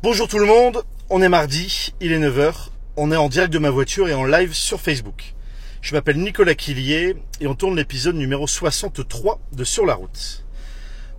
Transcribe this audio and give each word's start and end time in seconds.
Bonjour 0.00 0.28
tout 0.28 0.38
le 0.38 0.46
monde, 0.46 0.84
on 1.10 1.20
est 1.22 1.28
mardi, 1.28 1.92
il 2.00 2.12
est 2.12 2.20
9h, 2.20 2.68
on 2.96 3.10
est 3.10 3.16
en 3.16 3.28
direct 3.28 3.52
de 3.52 3.58
ma 3.58 3.70
voiture 3.70 4.08
et 4.08 4.14
en 4.14 4.24
live 4.24 4.54
sur 4.54 4.80
Facebook. 4.80 5.34
Je 5.82 5.92
m'appelle 5.92 6.18
Nicolas 6.18 6.54
Quillier 6.54 7.16
et 7.40 7.48
on 7.48 7.56
tourne 7.56 7.74
l'épisode 7.74 8.14
numéro 8.14 8.46
63 8.46 9.40
de 9.50 9.64
Sur 9.64 9.86
la 9.86 9.94
route. 9.94 10.44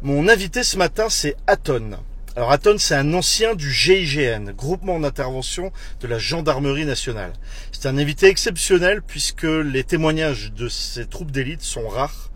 Mon 0.01 0.29
invité 0.29 0.63
ce 0.63 0.77
matin 0.77 1.07
c'est 1.09 1.35
Aton. 1.45 1.99
Alors 2.37 2.53
Aton 2.53 2.77
c'est 2.77 2.95
un 2.95 3.13
ancien 3.13 3.53
du 3.53 3.69
GIGN, 3.69 4.53
groupement 4.55 4.97
d'intervention 4.97 5.73
de 5.99 6.07
la 6.07 6.17
gendarmerie 6.17 6.85
nationale. 6.85 7.33
C'est 7.73 7.85
un 7.85 7.97
invité 7.97 8.27
exceptionnel 8.27 9.01
puisque 9.01 9.43
les 9.43 9.83
témoignages 9.83 10.53
de 10.53 10.69
ces 10.69 11.05
troupes 11.05 11.31
d'élite 11.31 11.63
sont 11.63 11.89
rares 11.89 12.28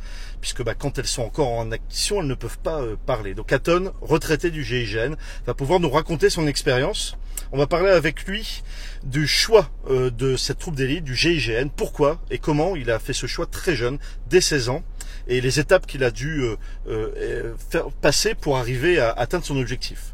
puisque 0.44 0.62
bah, 0.62 0.76
quand 0.78 1.00
elles 1.00 1.08
sont 1.08 1.22
encore 1.22 1.54
en 1.54 1.72
action, 1.72 2.20
elles 2.20 2.28
ne 2.28 2.34
peuvent 2.34 2.58
pas 2.58 2.82
euh, 2.82 2.98
parler. 3.06 3.34
Donc 3.34 3.54
Aton, 3.54 3.94
retraité 4.02 4.52
du 4.52 4.62
GIGN, 4.62 5.16
va 5.48 5.54
pouvoir 5.54 5.80
nous 5.80 5.90
raconter 5.90 6.30
son 6.30 6.48
expérience. 6.48 7.16
On 7.54 7.58
va 7.58 7.66
parler 7.66 7.90
avec 7.90 8.26
lui 8.26 8.62
du 9.06 9.26
choix 9.26 9.70
euh, 9.90 10.12
de 10.12 10.36
cette 10.36 10.60
troupe 10.60 10.76
d'élite, 10.76 11.06
du 11.06 11.16
GIGN, 11.16 11.70
pourquoi 11.74 12.22
et 12.30 12.40
comment 12.40 12.76
il 12.76 12.92
a 12.92 13.00
fait 13.00 13.14
ce 13.14 13.26
choix 13.26 13.46
très 13.46 13.74
jeune, 13.74 14.00
dès 14.30 14.42
16 14.42 14.68
ans, 14.68 14.84
et 15.30 15.40
les 15.40 15.62
étapes 15.62 15.88
qu'il 15.88 16.04
a 16.04 16.12
dû 16.12 16.44
euh, 16.90 17.54
faire 17.70 17.90
passer 18.02 18.36
pour 18.36 18.58
arriver 18.58 19.00
à 19.00 19.12
atteindre 19.12 19.46
son 19.46 19.56
objectif. 19.56 20.14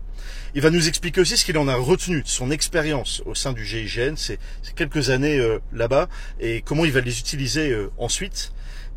Il 0.53 0.61
va 0.61 0.69
nous 0.69 0.87
expliquer 0.87 1.21
aussi 1.21 1.37
ce 1.37 1.45
qu'il 1.45 1.57
en 1.57 1.67
a 1.67 1.75
retenu 1.75 2.21
de 2.21 2.27
son 2.27 2.51
expérience 2.51 3.23
au 3.25 3.33
sein 3.33 3.51
du 3.51 3.65
GIGN, 3.65 4.13
c'est 4.15 4.37
quelques 4.75 5.09
années 5.09 5.43
là-bas, 5.73 6.07
et 6.39 6.61
comment 6.61 6.85
il 6.85 6.91
va 6.91 7.01
les 7.01 7.19
utiliser 7.19 7.75
ensuite. 7.97 8.51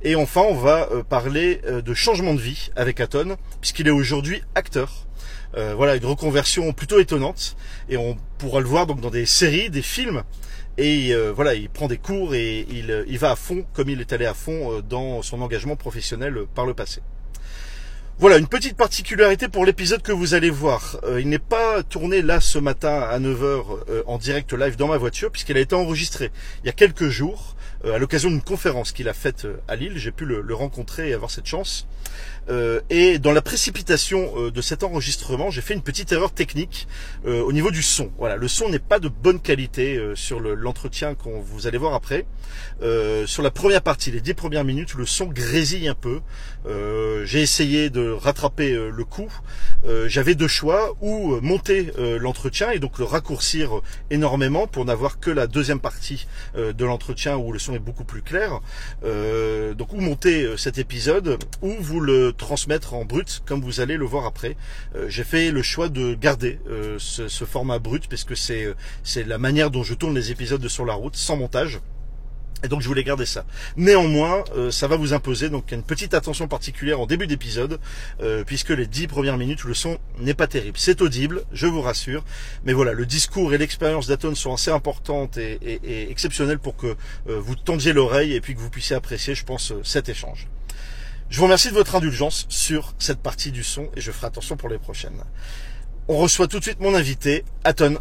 Et 0.05 0.16
enfin, 0.16 0.42
on 0.42 0.55
va 0.55 0.88
euh, 0.91 1.05
parler 1.05 1.61
euh, 1.65 1.80
de 1.80 1.95
changement 1.95 2.34
de 2.34 2.41
vie 2.41 2.70
avec 2.74 3.01
Aton, 3.01 3.37
puisqu'il 3.61 3.87
est 3.87 3.92
aujourd'hui 3.92 4.42
acteur. 4.56 5.06
Euh, 5.56 5.75
voilà, 5.77 5.95
une 5.95 6.06
reconversion 6.06 6.73
plutôt 6.73 6.98
étonnante. 6.98 7.56
Et 7.88 7.97
on 7.97 8.16
pourra 8.38 8.61
le 8.61 8.66
voir 8.66 8.87
donc 8.87 9.01
dans 9.01 9.11
des 9.11 9.27
séries, 9.27 9.70
des 9.70 9.83
films. 9.83 10.23
Et 10.78 11.14
voilà, 11.36 11.55
il 11.55 11.69
prend 11.69 11.86
des 11.86 11.98
cours 11.98 12.34
et 12.34 12.67
il, 12.70 13.05
il, 13.06 13.19
va 13.19 13.33
à 13.33 13.36
fond, 13.36 13.67
comme 13.75 13.91
il 13.91 14.00
est 14.00 14.11
allé 14.14 14.25
à 14.25 14.33
fond 14.33 14.80
dans 14.80 15.20
son 15.20 15.42
engagement 15.42 15.77
professionnel 15.77 16.47
par 16.55 16.64
le 16.64 16.73
passé. 16.73 17.03
Voilà, 18.19 18.39
une 18.39 18.47
petite 18.47 18.78
particularité 18.78 19.48
pour 19.48 19.67
l'épisode 19.67 20.00
que 20.00 20.12
vous 20.12 20.33
allez 20.33 20.48
voir. 20.48 20.98
il 21.19 21.28
n'est 21.28 21.39
pas 21.39 21.83
tourné 21.83 22.23
là 22.23 22.41
ce 22.41 22.58
matin 22.58 23.00
à 23.03 23.20
9h 23.20 23.64
en 24.06 24.17
direct 24.17 24.55
live 24.55 24.77
dans 24.77 24.89
ma 24.89 24.97
voiture, 24.97 25.30
puisqu'il 25.30 25.58
a 25.58 25.61
été 25.61 25.75
enregistré 25.75 26.30
il 26.64 26.69
y 26.69 26.70
a 26.70 26.73
quelques 26.73 27.11
jours 27.11 27.55
à 27.84 27.98
l'occasion 27.98 28.30
d'une 28.30 28.42
conférence 28.42 28.92
qu'il 28.92 29.08
a 29.08 29.14
faite 29.14 29.47
à 29.69 29.77
Lille. 29.77 29.94
J'ai 29.97 30.12
pu 30.12 30.25
le, 30.25 30.41
le, 30.41 30.55
rencontrer 30.55 31.11
et 31.11 31.14
avoir 31.14 31.30
cette 31.30 31.47
chance. 31.47 31.86
Euh, 32.48 32.80
et 32.91 33.19
dans 33.19 33.33
la 33.33 33.42
précipitation 33.42 34.33
euh, 34.36 34.50
de 34.50 34.61
cet 34.61 34.83
enregistrement, 34.83 35.50
j'ai 35.50 35.61
fait 35.61 35.74
une 35.74 35.83
petite 35.83 36.11
erreur 36.11 36.33
technique 36.33 36.89
euh, 37.24 37.41
au 37.42 37.52
niveau 37.52 37.70
du 37.70 37.83
son. 37.83 38.11
Voilà, 38.19 38.36
le 38.36 38.48
son 38.48 38.69
n'est 38.69 38.80
pas 38.80 38.98
de 38.98 39.08
bonne 39.08 39.41
qualité 39.41 40.00
sur 40.14 40.41
l'entretien 40.41 41.14
qu'on 41.14 41.41
vous 41.41 41.66
allez 41.66 41.78
voir 41.78 41.94
après. 41.94 42.27
sur 43.27 43.42
la 43.42 43.50
première 43.50 43.83
partie, 43.83 44.11
les 44.11 44.20
dix 44.20 44.34
premières 44.34 44.64
minutes, 44.64 44.94
le 44.94 45.06
son 45.06 45.27
grésille 45.27 45.89
un 45.89 45.94
peu. 45.94 46.20
j'ai 47.24 47.41
essayé 47.41 47.91
de 47.91 48.11
rattraper 48.11 48.74
le 48.74 49.05
coup. 49.05 49.33
J'avais 50.06 50.34
deux 50.34 50.48
choix 50.48 50.94
ou 51.00 51.41
monter 51.41 51.92
l'entretien 51.98 52.70
et 52.70 52.78
donc 52.78 52.98
le 52.98 53.05
raccourcir 53.05 53.80
énormément 54.11 54.67
pour 54.67 54.84
n'avoir 54.84 55.20
que 55.20 55.30
la 55.30 55.46
deuxième 55.46 55.80
partie 55.80 56.27
de 56.56 56.84
l'entretien 56.84 57.36
où 57.36 57.52
le 57.52 57.58
son 57.58 57.72
est 57.75 57.78
beaucoup 57.78 58.05
plus 58.05 58.23
clair. 58.23 58.61
donc 59.03 59.92
ou 59.92 60.01
monter 60.01 60.56
cet 60.56 60.78
épisode 60.78 61.39
ou 61.61 61.75
vous 61.81 62.01
le 62.01 62.33
transmettre 62.33 62.95
en 62.95 63.05
brut, 63.05 63.42
comme 63.47 63.61
vous 63.61 63.81
allez 63.81 63.97
le 63.97 64.05
voir 64.05 64.27
après. 64.27 64.56
Euh, 64.97 65.09
j'ai 65.09 65.25
fait 65.25 65.51
le 65.51 65.62
choix 65.62 65.89
de 65.89 66.14
garder 66.14 66.59
euh, 66.69 66.97
ce, 66.98 67.45
format 67.45 67.79
brut, 67.79 68.09
parce 68.09 68.25
que 68.25 68.34
c'est 68.34 68.64
euh, 68.64 69.25
la 69.27 69.39
manière 69.39 69.70
dont 69.70 69.83
je 69.83 69.95
tourne 69.95 70.14
les 70.14 70.31
épisodes 70.31 70.61
de 70.61 70.69
Sur 70.69 70.84
la 70.84 70.95
route, 70.95 71.17
sans 71.17 71.37
montage. 71.37 71.81
Et 72.62 72.68
donc 72.68 72.80
je 72.80 72.88
voulais 72.88 73.05
garder 73.05 73.27
ça. 73.27 73.44
Néanmoins, 73.77 74.45
ça 74.70 74.86
va 74.86 74.96
vous 74.96 75.12
imposer 75.12 75.48
donc 75.48 75.73
une 75.73 75.83
petite 75.83 76.14
attention 76.14 76.46
particulière 76.48 77.00
en 77.00 77.06
début 77.06 77.27
d'épisode, 77.27 77.80
puisque 78.46 78.70
les 78.70 78.86
dix 78.86 79.06
premières 79.06 79.36
minutes, 79.36 79.64
le 79.64 79.74
son 79.74 79.98
n'est 80.18 80.34
pas 80.34 80.46
terrible. 80.46 80.78
C'est 80.78 81.02
audible, 81.02 81.45
je 81.52 81.67
vous 81.67 81.83
rassure, 81.83 82.24
mais 82.64 82.72
voilà, 82.72 82.92
le 82.92 83.05
discours 83.05 83.52
et 83.52 83.58
l'expérience 83.58 84.06
d'Aton 84.06 84.34
sont 84.34 84.55
assez 84.55 84.70
importantes 84.70 85.39
et, 85.39 86.11
exceptionnelles 86.11 86.61
pour 86.61 86.77
que 86.77 86.96
vous 87.27 87.56
tendiez 87.56 87.92
l'oreille 87.92 88.34
et 88.34 88.40
puis 88.40 88.55
que 88.55 88.61
vous 88.61 88.70
puissiez 88.70 88.95
apprécier, 88.95 89.34
je 89.34 89.45
pense, 89.45 89.72
cet 89.83 90.08
échange. 90.08 90.48
Je 91.33 91.39
vous 91.39 91.45
remercie 91.45 91.68
de 91.68 91.74
votre 91.74 91.95
indulgence 91.95 92.45
sur 92.51 92.95
cette 92.98 93.20
partie 93.20 93.52
du 93.52 93.64
son 93.64 93.89
et 93.96 94.02
je 94.02 94.12
ferai 94.12 94.27
attention 94.27 94.58
pour 94.58 94.68
les 94.68 94.77
prochaines. 94.77 95.24
On 96.06 96.18
reçoit 96.18 96.46
tout 96.46 96.58
de 96.58 96.64
suite 96.64 96.78
mon 96.80 96.95
invité, 96.95 97.45
Aton. 97.64 97.96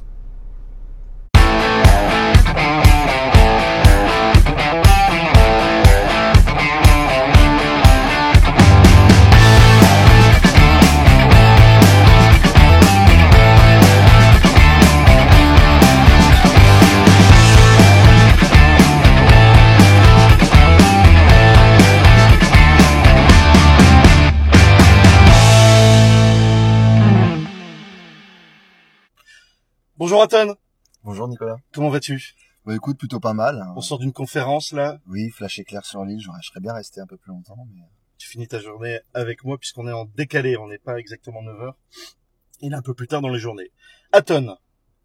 Bonjour 30.11 30.23
Aton. 30.23 30.57
Bonjour 31.05 31.27
Nicolas. 31.29 31.55
Comment 31.72 31.88
vas-tu? 31.88 32.33
Bah 32.66 32.75
écoute, 32.75 32.97
plutôt 32.97 33.22
pas 33.22 33.31
mal. 33.31 33.66
On 33.77 33.79
sort 33.79 33.97
d'une 33.97 34.11
conférence 34.11 34.73
là. 34.73 34.99
Oui, 35.07 35.29
flash 35.29 35.59
éclair 35.59 35.85
sur 35.85 36.03
l'île, 36.03 36.19
je 36.19 36.47
serais 36.49 36.59
bien 36.59 36.73
resté 36.73 36.99
un 36.99 37.07
peu 37.07 37.16
plus 37.16 37.29
longtemps. 37.29 37.66
Mais... 37.73 37.81
Tu 38.17 38.27
finis 38.27 38.45
ta 38.45 38.59
journée 38.59 39.00
avec 39.13 39.45
moi 39.45 39.57
puisqu'on 39.57 39.88
est 39.88 39.94
en 39.94 40.03
décalé, 40.03 40.57
on 40.57 40.67
n'est 40.67 40.79
pas 40.79 40.97
exactement 40.97 41.41
9h. 41.41 41.75
Il 42.59 42.73
est 42.73 42.75
un 42.75 42.81
peu 42.81 42.94
plus 42.94 43.07
tard 43.07 43.21
dans 43.21 43.29
les 43.29 43.39
journées. 43.39 43.71
Aton, 44.11 44.57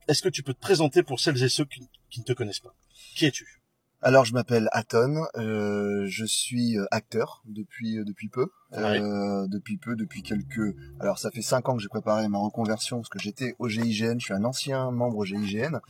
est-ce 0.08 0.22
que 0.22 0.28
tu 0.28 0.42
peux 0.42 0.54
te 0.54 0.58
présenter 0.58 1.04
pour 1.04 1.20
celles 1.20 1.40
et 1.40 1.48
ceux 1.48 1.66
qui, 1.66 1.88
qui 2.10 2.18
ne 2.18 2.24
te 2.24 2.32
connaissent 2.32 2.58
pas? 2.58 2.74
Qui 3.14 3.26
es-tu? 3.26 3.62
Alors 4.02 4.24
je 4.24 4.32
m'appelle 4.34 4.68
Aton, 4.72 5.24
euh, 5.36 6.06
je 6.06 6.24
suis 6.24 6.78
euh, 6.78 6.86
acteur 6.90 7.42
depuis 7.46 7.98
euh, 7.98 8.04
depuis 8.04 8.28
peu, 8.28 8.48
euh, 8.74 9.46
depuis 9.48 9.76
peu, 9.78 9.96
depuis 9.96 10.22
quelques. 10.22 10.76
Alors 11.00 11.18
ça 11.18 11.30
fait 11.30 11.42
cinq 11.42 11.68
ans 11.68 11.76
que 11.76 11.82
j'ai 11.82 11.88
préparé 11.88 12.28
ma 12.28 12.38
reconversion 12.38 12.98
parce 12.98 13.08
que 13.08 13.18
j'étais 13.18 13.54
au 13.58 13.68
GIGN, 13.68 14.18
je 14.18 14.24
suis 14.24 14.34
un 14.34 14.44
ancien 14.44 14.90
membre 14.90 15.18
au 15.18 15.24
GIGN, 15.24 15.80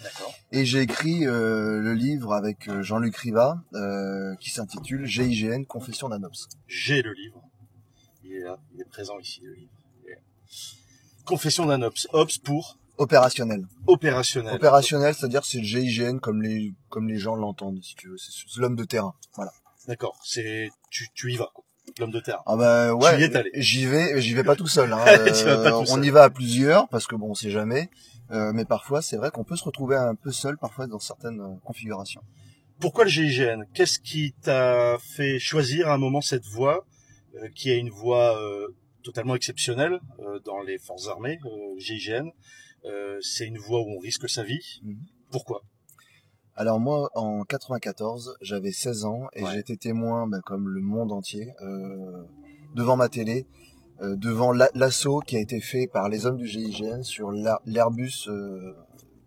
et 0.52 0.64
j'ai 0.64 0.80
écrit 0.80 1.26
euh, 1.26 1.80
le 1.80 1.94
livre 1.94 2.32
avec 2.32 2.70
Jean-Luc 2.82 3.16
Riva 3.16 3.62
qui 4.40 4.50
s'intitule 4.50 5.06
GIGN 5.06 5.64
Confession 5.64 6.08
d'un 6.08 6.22
ops. 6.22 6.48
J'ai 6.68 7.02
le 7.02 7.12
livre, 7.12 7.42
il 8.24 8.32
est 8.34 8.40
là, 8.42 8.58
il 8.74 8.80
est 8.80 8.88
présent 8.88 9.18
ici 9.18 9.40
le 9.42 9.54
livre. 9.54 9.70
Confession 11.24 11.66
d'un 11.66 11.82
ops, 11.82 12.06
ops 12.12 12.38
pour 12.38 12.78
Opérationnel. 12.98 13.66
Opérationnel. 13.86 14.54
Opérationnel, 14.54 15.14
c'est-à-dire 15.14 15.44
c'est 15.44 15.58
le 15.58 15.64
GIGN 15.64 16.18
comme 16.18 16.42
les 16.42 16.74
comme 16.88 17.08
les 17.08 17.18
gens 17.18 17.36
l'entendent, 17.36 17.82
si 17.82 17.94
tu 17.94 18.08
veux. 18.08 18.16
C'est 18.18 18.60
l'homme 18.60 18.76
de 18.76 18.84
terrain. 18.84 19.14
Voilà. 19.34 19.52
D'accord. 19.86 20.18
C'est 20.24 20.70
tu, 20.90 21.08
tu 21.14 21.32
y 21.32 21.36
vas. 21.36 21.50
L'homme 21.98 22.10
de 22.10 22.20
terrain. 22.20 22.42
Ah 22.46 22.56
bah 22.56 22.94
ouais. 22.94 23.30
J'y 23.54 23.86
vais, 23.86 24.20
j'y 24.20 24.34
vais 24.34 24.44
pas 24.44 24.56
tout 24.56 24.66
seul. 24.66 24.92
Hein. 24.92 25.04
euh, 25.06 25.84
on 25.88 26.02
y 26.02 26.10
va 26.10 26.24
à 26.24 26.30
plusieurs 26.30 26.88
parce 26.88 27.06
que 27.06 27.14
bon, 27.14 27.30
on 27.30 27.34
sait 27.34 27.50
jamais. 27.50 27.90
Euh, 28.32 28.52
mais 28.52 28.64
parfois, 28.64 29.02
c'est 29.02 29.16
vrai 29.16 29.30
qu'on 29.30 29.44
peut 29.44 29.56
se 29.56 29.64
retrouver 29.64 29.96
un 29.96 30.14
peu 30.14 30.32
seul 30.32 30.58
parfois 30.58 30.86
dans 30.86 30.98
certaines 30.98 31.40
euh, 31.40 31.54
configurations. 31.64 32.22
Pourquoi 32.80 33.04
le 33.04 33.10
GIGN 33.10 33.64
Qu'est-ce 33.72 33.98
qui 33.98 34.34
t'a 34.42 34.98
fait 34.98 35.38
choisir 35.38 35.88
à 35.88 35.94
un 35.94 35.98
moment 35.98 36.20
cette 36.20 36.44
voie, 36.44 36.84
euh, 37.36 37.48
qui 37.54 37.70
est 37.70 37.78
une 37.78 37.90
voie 37.90 38.38
euh, 38.38 38.68
totalement 39.02 39.34
exceptionnelle 39.34 40.00
dans 40.44 40.60
les 40.60 40.78
forces 40.78 41.08
armées, 41.08 41.38
GIGN 41.78 42.30
euh, 42.86 43.18
c'est 43.20 43.46
une 43.46 43.58
voie 43.58 43.80
où 43.80 43.96
on 43.96 43.98
risque 43.98 44.28
sa 44.28 44.42
vie. 44.42 44.80
Mhm. 44.82 44.96
Pourquoi? 45.30 45.62
Alors 46.54 46.80
moi, 46.80 47.10
en 47.14 47.42
94, 47.44 48.36
j'avais 48.40 48.72
16 48.72 49.04
ans 49.04 49.26
et 49.34 49.44
j'étais 49.52 49.76
témoin, 49.76 50.26
ben, 50.26 50.40
comme 50.40 50.68
le 50.68 50.80
monde 50.80 51.12
entier, 51.12 51.52
euh, 51.60 52.24
devant 52.74 52.96
ma 52.96 53.08
télé, 53.10 53.46
euh, 54.00 54.16
devant 54.16 54.52
l'assaut 54.52 55.20
qui 55.20 55.36
a 55.36 55.40
été 55.40 55.60
fait 55.60 55.86
par 55.86 56.08
les 56.08 56.24
hommes 56.24 56.38
du 56.38 56.46
GIGN 56.46 57.02
sur 57.02 57.30
l'Airbus 57.30 58.28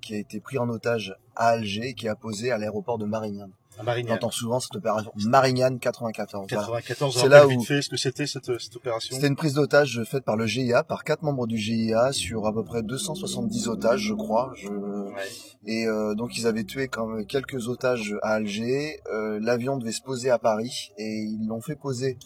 qui 0.02 0.16
a 0.16 0.18
été 0.18 0.40
pris 0.40 0.58
en 0.58 0.70
otage 0.70 1.16
à 1.36 1.50
Alger 1.50 1.90
et 1.90 1.94
qui 1.94 2.08
a 2.08 2.16
posé 2.16 2.52
à 2.52 2.58
l'aéroport 2.58 2.98
de 2.98 3.06
Marignane. 3.06 3.52
On 3.82 4.12
entend 4.12 4.32
souvent 4.32 4.60
cette 4.60 4.76
opération 4.76 5.12
Marignane 5.16 5.80
94. 5.80 6.48
94. 6.48 7.18
C'est 7.18 7.30
là 7.30 7.48
où 7.48 7.62
fait 7.62 7.82
ce 7.82 7.90
que 7.90 7.98
c'était 7.98 8.28
cette, 8.28 8.60
cette 8.60 8.76
opération. 8.76 9.16
C'était 9.16 9.28
une 9.28 9.36
prise 9.36 9.54
d'otage 9.54 10.04
faite 10.04 10.24
par 10.24 10.36
le 10.36 10.46
GIA, 10.46 10.84
par 10.84 11.04
quatre 11.04 11.24
membres 11.24 11.48
du 11.48 11.58
GIA 11.58 12.12
sur 12.12 12.46
à 12.46 12.54
peu 12.54 12.64
près 12.64 12.84
270 12.84 13.68
otages, 13.68 14.02
je 14.02 14.14
crois. 14.14 14.52
Je... 14.56 14.68
Et 15.66 15.88
euh, 15.88 16.16
donc 16.16 16.38
ils 16.38 16.48
avaient 16.48 16.64
tué 16.64 16.88
quand 16.88 17.08
même 17.08 17.26
quelques 17.26 17.68
otages 17.68 18.16
à 18.22 18.34
Alger. 18.34 19.00
Euh, 19.12 19.40
L'avion 19.42 19.78
devait 19.78 19.92
se 19.92 20.02
poser 20.02 20.30
à 20.30 20.40
Paris 20.40 20.92
et 20.98 21.24
ils 21.24 21.48
l'ont 21.48 21.62
fait 21.62 21.76
poser 21.76 22.18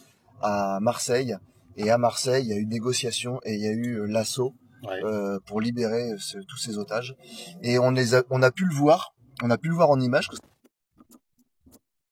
à 0.41 0.79
Marseille. 0.81 1.35
Et 1.75 1.89
à 1.89 1.97
Marseille, 1.97 2.43
il 2.45 2.49
y 2.49 2.53
a 2.53 2.57
eu 2.57 2.65
négociation 2.65 3.39
et 3.43 3.55
il 3.55 3.61
y 3.61 3.67
a 3.67 3.71
eu 3.71 3.99
euh, 3.99 4.05
l'assaut 4.05 4.53
euh, 4.85 5.39
pour 5.45 5.61
libérer 5.61 6.11
tous 6.47 6.57
ces 6.57 6.77
otages. 6.77 7.15
Et 7.61 7.79
on 7.79 7.91
les 7.91 8.15
a, 8.15 8.23
on 8.29 8.41
a 8.43 8.51
pu 8.51 8.65
le 8.65 8.73
voir, 8.73 9.13
on 9.41 9.49
a 9.49 9.57
pu 9.57 9.69
le 9.69 9.75
voir 9.75 9.89
en 9.89 9.99
image. 9.99 10.29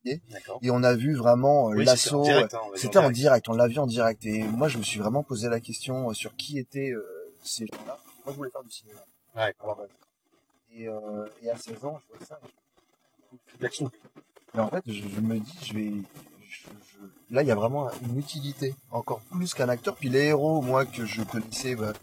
Et 0.06 0.71
on 0.71 0.83
a 0.83 0.95
vu 0.95 1.15
vraiment 1.15 1.71
euh, 1.71 1.83
l'assaut. 1.83 2.25
C'était 2.75 2.98
en, 2.98 3.12
direct, 3.12 3.50
on 3.50 3.53
l'a 3.53 3.68
vu 3.68 3.80
en 3.80 3.88
direct. 3.88 4.25
Et 4.25 4.44
moi, 4.44 4.68
je 4.68 4.77
me 4.77 4.83
suis 4.83 5.00
vraiment 5.00 5.24
posé 5.24 5.50
la 5.50 5.59
question 5.59 6.09
euh, 6.09 6.13
sur 6.13 6.36
qui 6.36 6.57
étaient 6.57 6.94
ces 7.44 7.65
gens-là. 7.68 7.98
Moi, 8.25 8.33
je 8.33 8.38
voulais 8.38 8.51
faire 8.51 8.63
du 8.63 8.71
cinéma. 8.71 9.00
Ouais. 9.36 9.53
Et, 10.74 10.88
et 11.44 11.50
à 11.50 11.57
16 11.57 11.86
ans, 11.86 12.00
je 12.00 12.18
vois 12.18 12.25
ça. 12.25 12.39
L'action. 13.59 13.92
Et 14.56 14.59
en 14.59 14.69
fait, 14.69 14.83
je, 14.86 15.21
me 15.21 15.39
dis, 15.39 15.57
je 15.63 15.74
vais, 15.74 15.92
là, 17.30 17.42
il 17.42 17.48
y 17.48 17.51
a 17.51 17.56
vraiment 17.56 17.89
une 18.03 18.18
utilité, 18.18 18.75
encore 18.92 19.21
plus 19.21 19.53
qu'un 19.53 19.69
acteur. 19.69 19.95
Puis 19.95 20.09
les 20.09 20.25
héros, 20.25 20.62
moi, 20.62 20.86
que 20.86 21.06
je 21.06 21.24
connaissais, 21.24 21.75
bah, 21.75 21.94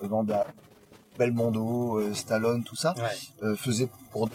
Vanda, 0.00 0.46
Belmondo, 1.18 1.98
euh, 1.98 2.14
Stallone, 2.14 2.62
tout 2.64 2.76
ça, 2.76 2.94
euh, 3.42 3.56
faisaient 3.56 3.88
pour 4.12 4.28
de 4.28 4.34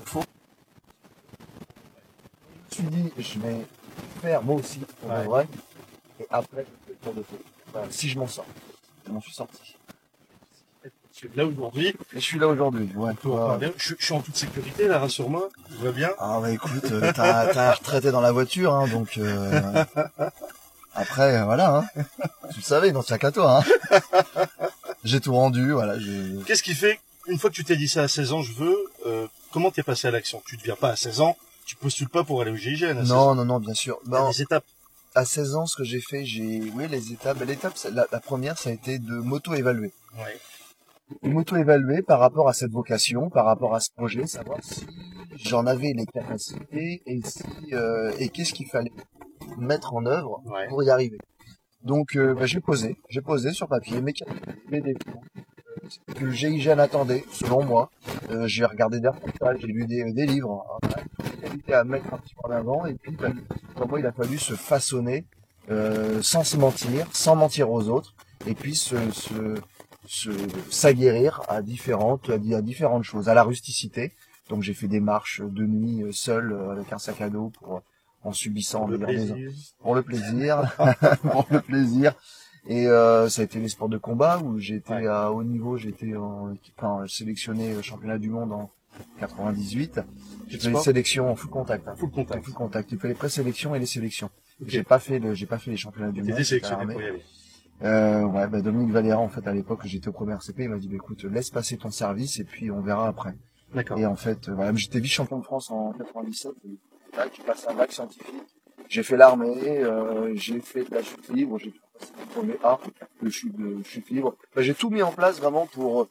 faux. 2.76 2.84
Je 2.84 2.84
me 2.84 2.90
suis 2.92 3.04
dit, 3.04 3.12
je 3.18 3.40
vais 3.40 3.66
faire 4.22 4.44
moi 4.44 4.56
aussi 4.56 4.80
pour 4.80 5.10
de 5.10 5.24
vrai, 5.24 5.48
et 6.20 6.26
après, 6.30 6.66
pour 7.02 7.14
de 7.14 7.24
faux. 7.24 7.80
si 7.90 8.10
je 8.10 8.20
m'en 8.20 8.28
sors. 8.28 8.46
Je 9.08 9.12
m'en 9.12 9.22
suis 9.22 9.34
sorti. 9.34 9.76
Je 10.84 11.28
suis 11.28 11.30
là 11.36 11.46
aujourd'hui. 11.46 11.96
Je 12.14 12.20
suis 12.20 12.40
là 12.40 12.48
aujourd'hui. 12.48 12.90
Ouais, 12.96 13.14
je, 13.78 13.94
suis 14.00 14.14
en 14.14 14.22
toute 14.22 14.36
sécurité, 14.36 14.88
là, 14.88 14.98
rassure-moi. 15.00 15.50
Tout 15.70 15.84
va 15.84 15.92
bien? 15.92 16.10
Ah 16.18 16.40
bah 16.42 16.52
écoute, 16.52 16.86
euh, 16.92 17.12
t'as 17.14 17.74
retraité 17.74 18.12
dans 18.12 18.22
la 18.22 18.32
voiture, 18.32 18.74
hein, 18.74 18.88
donc 18.88 19.18
euh, 19.18 19.84
après 20.96 21.44
voilà. 21.44 21.78
Hein. 21.78 22.02
Tu 22.52 22.58
le 22.58 22.64
savais, 22.64 22.92
donc 22.92 23.06
c'est 23.08 23.20
qu'à 23.20 23.32
toi. 23.32 23.60
Hein. 23.60 24.48
J'ai 25.04 25.20
tout 25.20 25.34
rendu, 25.34 25.72
voilà. 25.72 25.96
Qu'est-ce 26.46 26.64
qui 26.64 26.74
fait 26.74 27.00
une 27.28 27.38
fois 27.38 27.50
que 27.50 27.56
tu 27.56 27.64
t'es 27.64 27.76
dit 27.76 27.88
ça 27.88 28.04
à 28.04 28.08
16 28.08 28.34
ans, 28.34 28.42
je 28.42 28.54
veux, 28.54 28.78
euh, 29.06 29.28
comment 29.52 29.72
t'es 29.72 29.84
passé 29.84 30.08
à 30.08 30.12
l'action? 30.12 30.42
Tu 30.46 30.56
ne 30.56 30.62
deviens 30.62 30.76
pas 30.76 30.90
à 30.90 30.96
16 30.96 31.22
ans, 31.22 31.38
tu 31.72 31.78
postules 31.78 32.10
pas 32.10 32.26
pour 32.26 32.42
aller 32.42 32.52
au 32.52 32.58
GIGN. 32.58 33.02
non, 33.04 33.34
non, 33.34 33.46
non, 33.46 33.60
bien 33.62 33.74
sûr. 33.74 33.98
Ben, 34.06 34.28
des 34.30 34.42
étapes. 34.42 34.66
À 35.16 35.24
16 35.26 35.56
ans, 35.56 35.66
ce 35.66 35.76
que 35.78 35.84
j'ai 35.86 36.02
fait, 36.02 36.26
j'ai, 36.26 36.62
oui, 36.76 36.88
les 36.90 37.14
étapes. 37.14 37.42
L'étape, 37.46 37.74
la, 37.94 38.08
la 38.12 38.20
première, 38.20 38.58
ça 38.58 38.70
a 38.70 38.74
été 38.74 39.00
de 39.00 39.14
m'auto-évaluer. 39.16 39.94
Ouais 40.18 40.38
m'auto-évaluer 41.24 42.02
par 42.02 42.22
rapport 42.22 42.48
à 42.48 42.54
cette 42.54 42.72
vocation, 42.72 43.30
par 43.30 43.46
rapport 43.46 43.76
à 43.76 43.82
ce 43.82 43.92
projet, 43.92 44.28
savoir 44.28 44.60
si 44.64 44.88
j'en 45.36 45.66
avais 45.66 45.92
les 45.94 46.06
capacités 46.06 47.02
et 47.06 47.22
si 47.26 47.44
euh, 47.74 48.14
et 48.18 48.30
qu'est-ce 48.30 48.54
qu'il 48.54 48.68
fallait 48.68 48.94
mettre 49.58 49.94
en 49.94 50.06
œuvre 50.06 50.42
pour 50.70 50.84
y 50.84 50.90
arriver. 50.90 51.18
Donc 51.84 52.16
euh, 52.16 52.34
bah, 52.34 52.46
j'ai 52.46 52.62
posé, 52.62 52.96
j'ai 53.10 53.22
posé 53.22 53.52
sur 53.52 53.68
papier 53.68 54.00
mes 54.00 54.14
mes 54.70 54.80
défauts 54.80 55.22
euh, 56.10 56.14
que 56.14 56.26
le 56.26 56.32
GIGN 56.32 56.80
attendait, 56.80 57.24
selon 57.32 57.64
moi. 57.64 57.90
Euh, 58.30 58.48
j'ai 58.48 58.66
regardé 58.66 59.00
des 59.00 59.08
reportages, 59.08 59.60
j'ai 59.62 59.68
lu 59.68 59.86
des, 59.86 60.12
des 60.12 60.26
livres, 60.26 60.66
hein, 60.84 60.90
à 61.74 61.84
mettre 61.84 62.14
un 62.14 62.18
petit 62.18 62.34
peu 62.36 62.50
en 62.50 62.52
avant, 62.52 62.86
et 62.86 62.94
puis 62.96 63.16
bah, 63.16 63.30
pour 63.76 63.88
moi 63.88 64.00
il 64.00 64.06
a 64.06 64.12
fallu 64.12 64.38
se 64.38 64.54
façonner 64.54 65.26
euh, 65.70 66.22
sans 66.22 66.44
se 66.44 66.58
mentir, 66.58 67.08
sans 67.14 67.36
mentir 67.36 67.72
aux 67.72 67.88
autres, 67.88 68.14
et 68.46 68.56
puis 68.56 68.76
se, 68.76 68.96
se, 70.06 70.32
s'aguerrir 70.70 71.42
à 71.48 71.62
différentes 71.62 72.30
à, 72.30 72.38
différentes 72.62 73.04
choses, 73.04 73.30
à 73.30 73.34
la 73.34 73.44
rusticité. 73.44 74.14
Donc 74.50 74.64
j'ai 74.64 74.74
fait 74.74 74.88
des 74.88 75.00
marches 75.00 75.42
de 75.42 75.66
nuit 75.66 76.04
euh, 76.04 76.12
seul 76.12 76.58
avec 76.72 76.92
un 76.92 76.98
sac 76.98 77.22
à 77.22 77.30
dos 77.30 77.52
pour 77.60 77.82
en 78.24 78.34
subissant 78.34 78.82
pour 78.82 78.90
le 78.90 79.00
plaisir, 79.00 79.36
pour 79.80 79.96
le 79.96 80.02
plaisir, 80.02 80.76
pour 81.22 81.48
le 81.50 81.62
plaisir. 81.62 82.14
Et 82.68 82.86
ça 82.86 83.42
a 83.42 83.44
été 83.44 83.60
les 83.60 83.70
sports 83.70 83.90
de 83.90 83.98
combat 83.98 84.40
où 84.40 84.60
j'étais 84.60 85.08
à 85.08 85.32
haut 85.32 85.44
niveau, 85.44 85.78
j'étais 85.78 86.16
en 86.16 86.54
enfin, 86.78 87.06
sélectionné 87.08 87.82
championnat 87.82 88.18
du 88.18 88.30
monde 88.30 88.52
en 88.52 88.70
98. 89.20 90.02
J'ai 90.48 90.58
fait 90.60 90.70
les 90.70 90.76
sélections 90.78 91.32
en 91.32 91.36
full 91.36 91.50
contact. 91.50 91.88
Hein. 91.88 91.96
Full 91.96 92.12
contact. 92.12 92.46
full 92.46 92.54
contact. 92.54 92.92
Il 92.92 93.00
fait 93.00 93.08
les 93.08 93.14
présélections 93.14 93.74
et 93.76 93.80
les 93.80 93.86
sélections. 93.86 94.30
J'ai 94.66 94.84
pas 94.84 95.00
fait 95.00 95.20
le, 95.20 95.34
j'ai 95.34 95.46
pas 95.46 95.58
fait 95.58 95.72
les 95.72 95.78
championnats 95.78 96.12
du 96.12 96.22
monde. 96.22 96.42
sélectionné 96.44 96.94
pour 96.94 97.02
y 97.02 97.06
aller. 97.06 97.24
Euh, 97.84 98.24
ouais, 98.26 98.48
bah 98.48 98.62
Dominique 98.62 98.92
Valera, 98.92 99.18
en 99.18 99.30
fait, 99.30 99.48
à 99.48 99.54
l'époque, 99.54 99.82
j'étais 99.86 100.08
au 100.08 100.12
premier 100.12 100.34
RCP, 100.34 100.60
il 100.60 100.70
m'a 100.70 100.78
dit, 100.78 100.88
bah, 100.88 100.98
écoute, 100.98 101.24
laisse 101.24 101.50
passer 101.50 101.78
ton 101.78 101.90
service 101.90 102.40
et 102.40 102.44
puis 102.44 102.70
on 102.70 102.82
verra 102.82 103.08
après. 103.08 103.34
D'accord. 103.74 103.98
Et 103.98 104.06
en 104.06 104.16
fait, 104.16 104.50
euh, 104.50 104.54
voilà, 104.54 104.72
j'étais 104.76 105.00
vice-champion 105.00 105.40
de 105.40 105.44
France 105.44 105.72
en 105.72 105.92
97. 105.94 106.52
là, 107.18 107.28
tu 107.32 107.42
passes 107.42 107.68
un 107.68 107.74
bac 107.74 107.92
scientifique. 107.92 108.36
J'ai 108.88 109.04
fait 109.04 109.18
l'armée, 109.18 109.80
euh, 109.80 110.36
j'ai 110.36 110.60
fait 110.60 110.84
de 110.84 110.94
la 110.94 111.02
chute 111.02 111.28
libre, 111.30 111.58
j'ai 111.58 111.74
le 112.20 112.26
premier 112.34 112.58
A, 112.64 112.80
le 113.22 113.30
chute, 113.30 113.56
de 113.56 113.84
chute 113.84 114.10
libre. 114.10 114.36
J'ai 114.58 114.74
tout 114.74 114.90
mis 114.90 115.02
en 115.02 115.12
place 115.12 115.38
vraiment 115.40 115.68
pour 115.68 116.08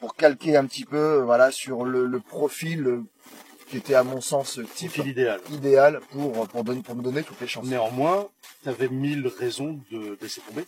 pour 0.00 0.16
calquer 0.16 0.56
un 0.56 0.66
petit 0.66 0.84
peu, 0.84 1.22
voilà, 1.22 1.50
sur 1.50 1.84
le, 1.84 2.06
le 2.06 2.20
profil 2.20 3.02
qui 3.68 3.78
était 3.78 3.94
à 3.94 4.02
mon 4.02 4.20
sens 4.20 4.60
type 4.74 4.96
idéal. 4.98 5.40
idéal 5.50 6.00
pour 6.10 6.46
pour 6.48 6.64
donner 6.64 6.82
pour 6.82 6.96
me 6.96 7.02
donner 7.02 7.22
toutes 7.22 7.40
les 7.40 7.46
chances. 7.46 7.66
Néanmoins, 7.66 8.28
tu 8.62 8.68
avais 8.68 8.88
mille 8.88 9.26
raisons 9.26 9.80
de 9.90 10.18
laisser 10.20 10.40
tomber. 10.42 10.64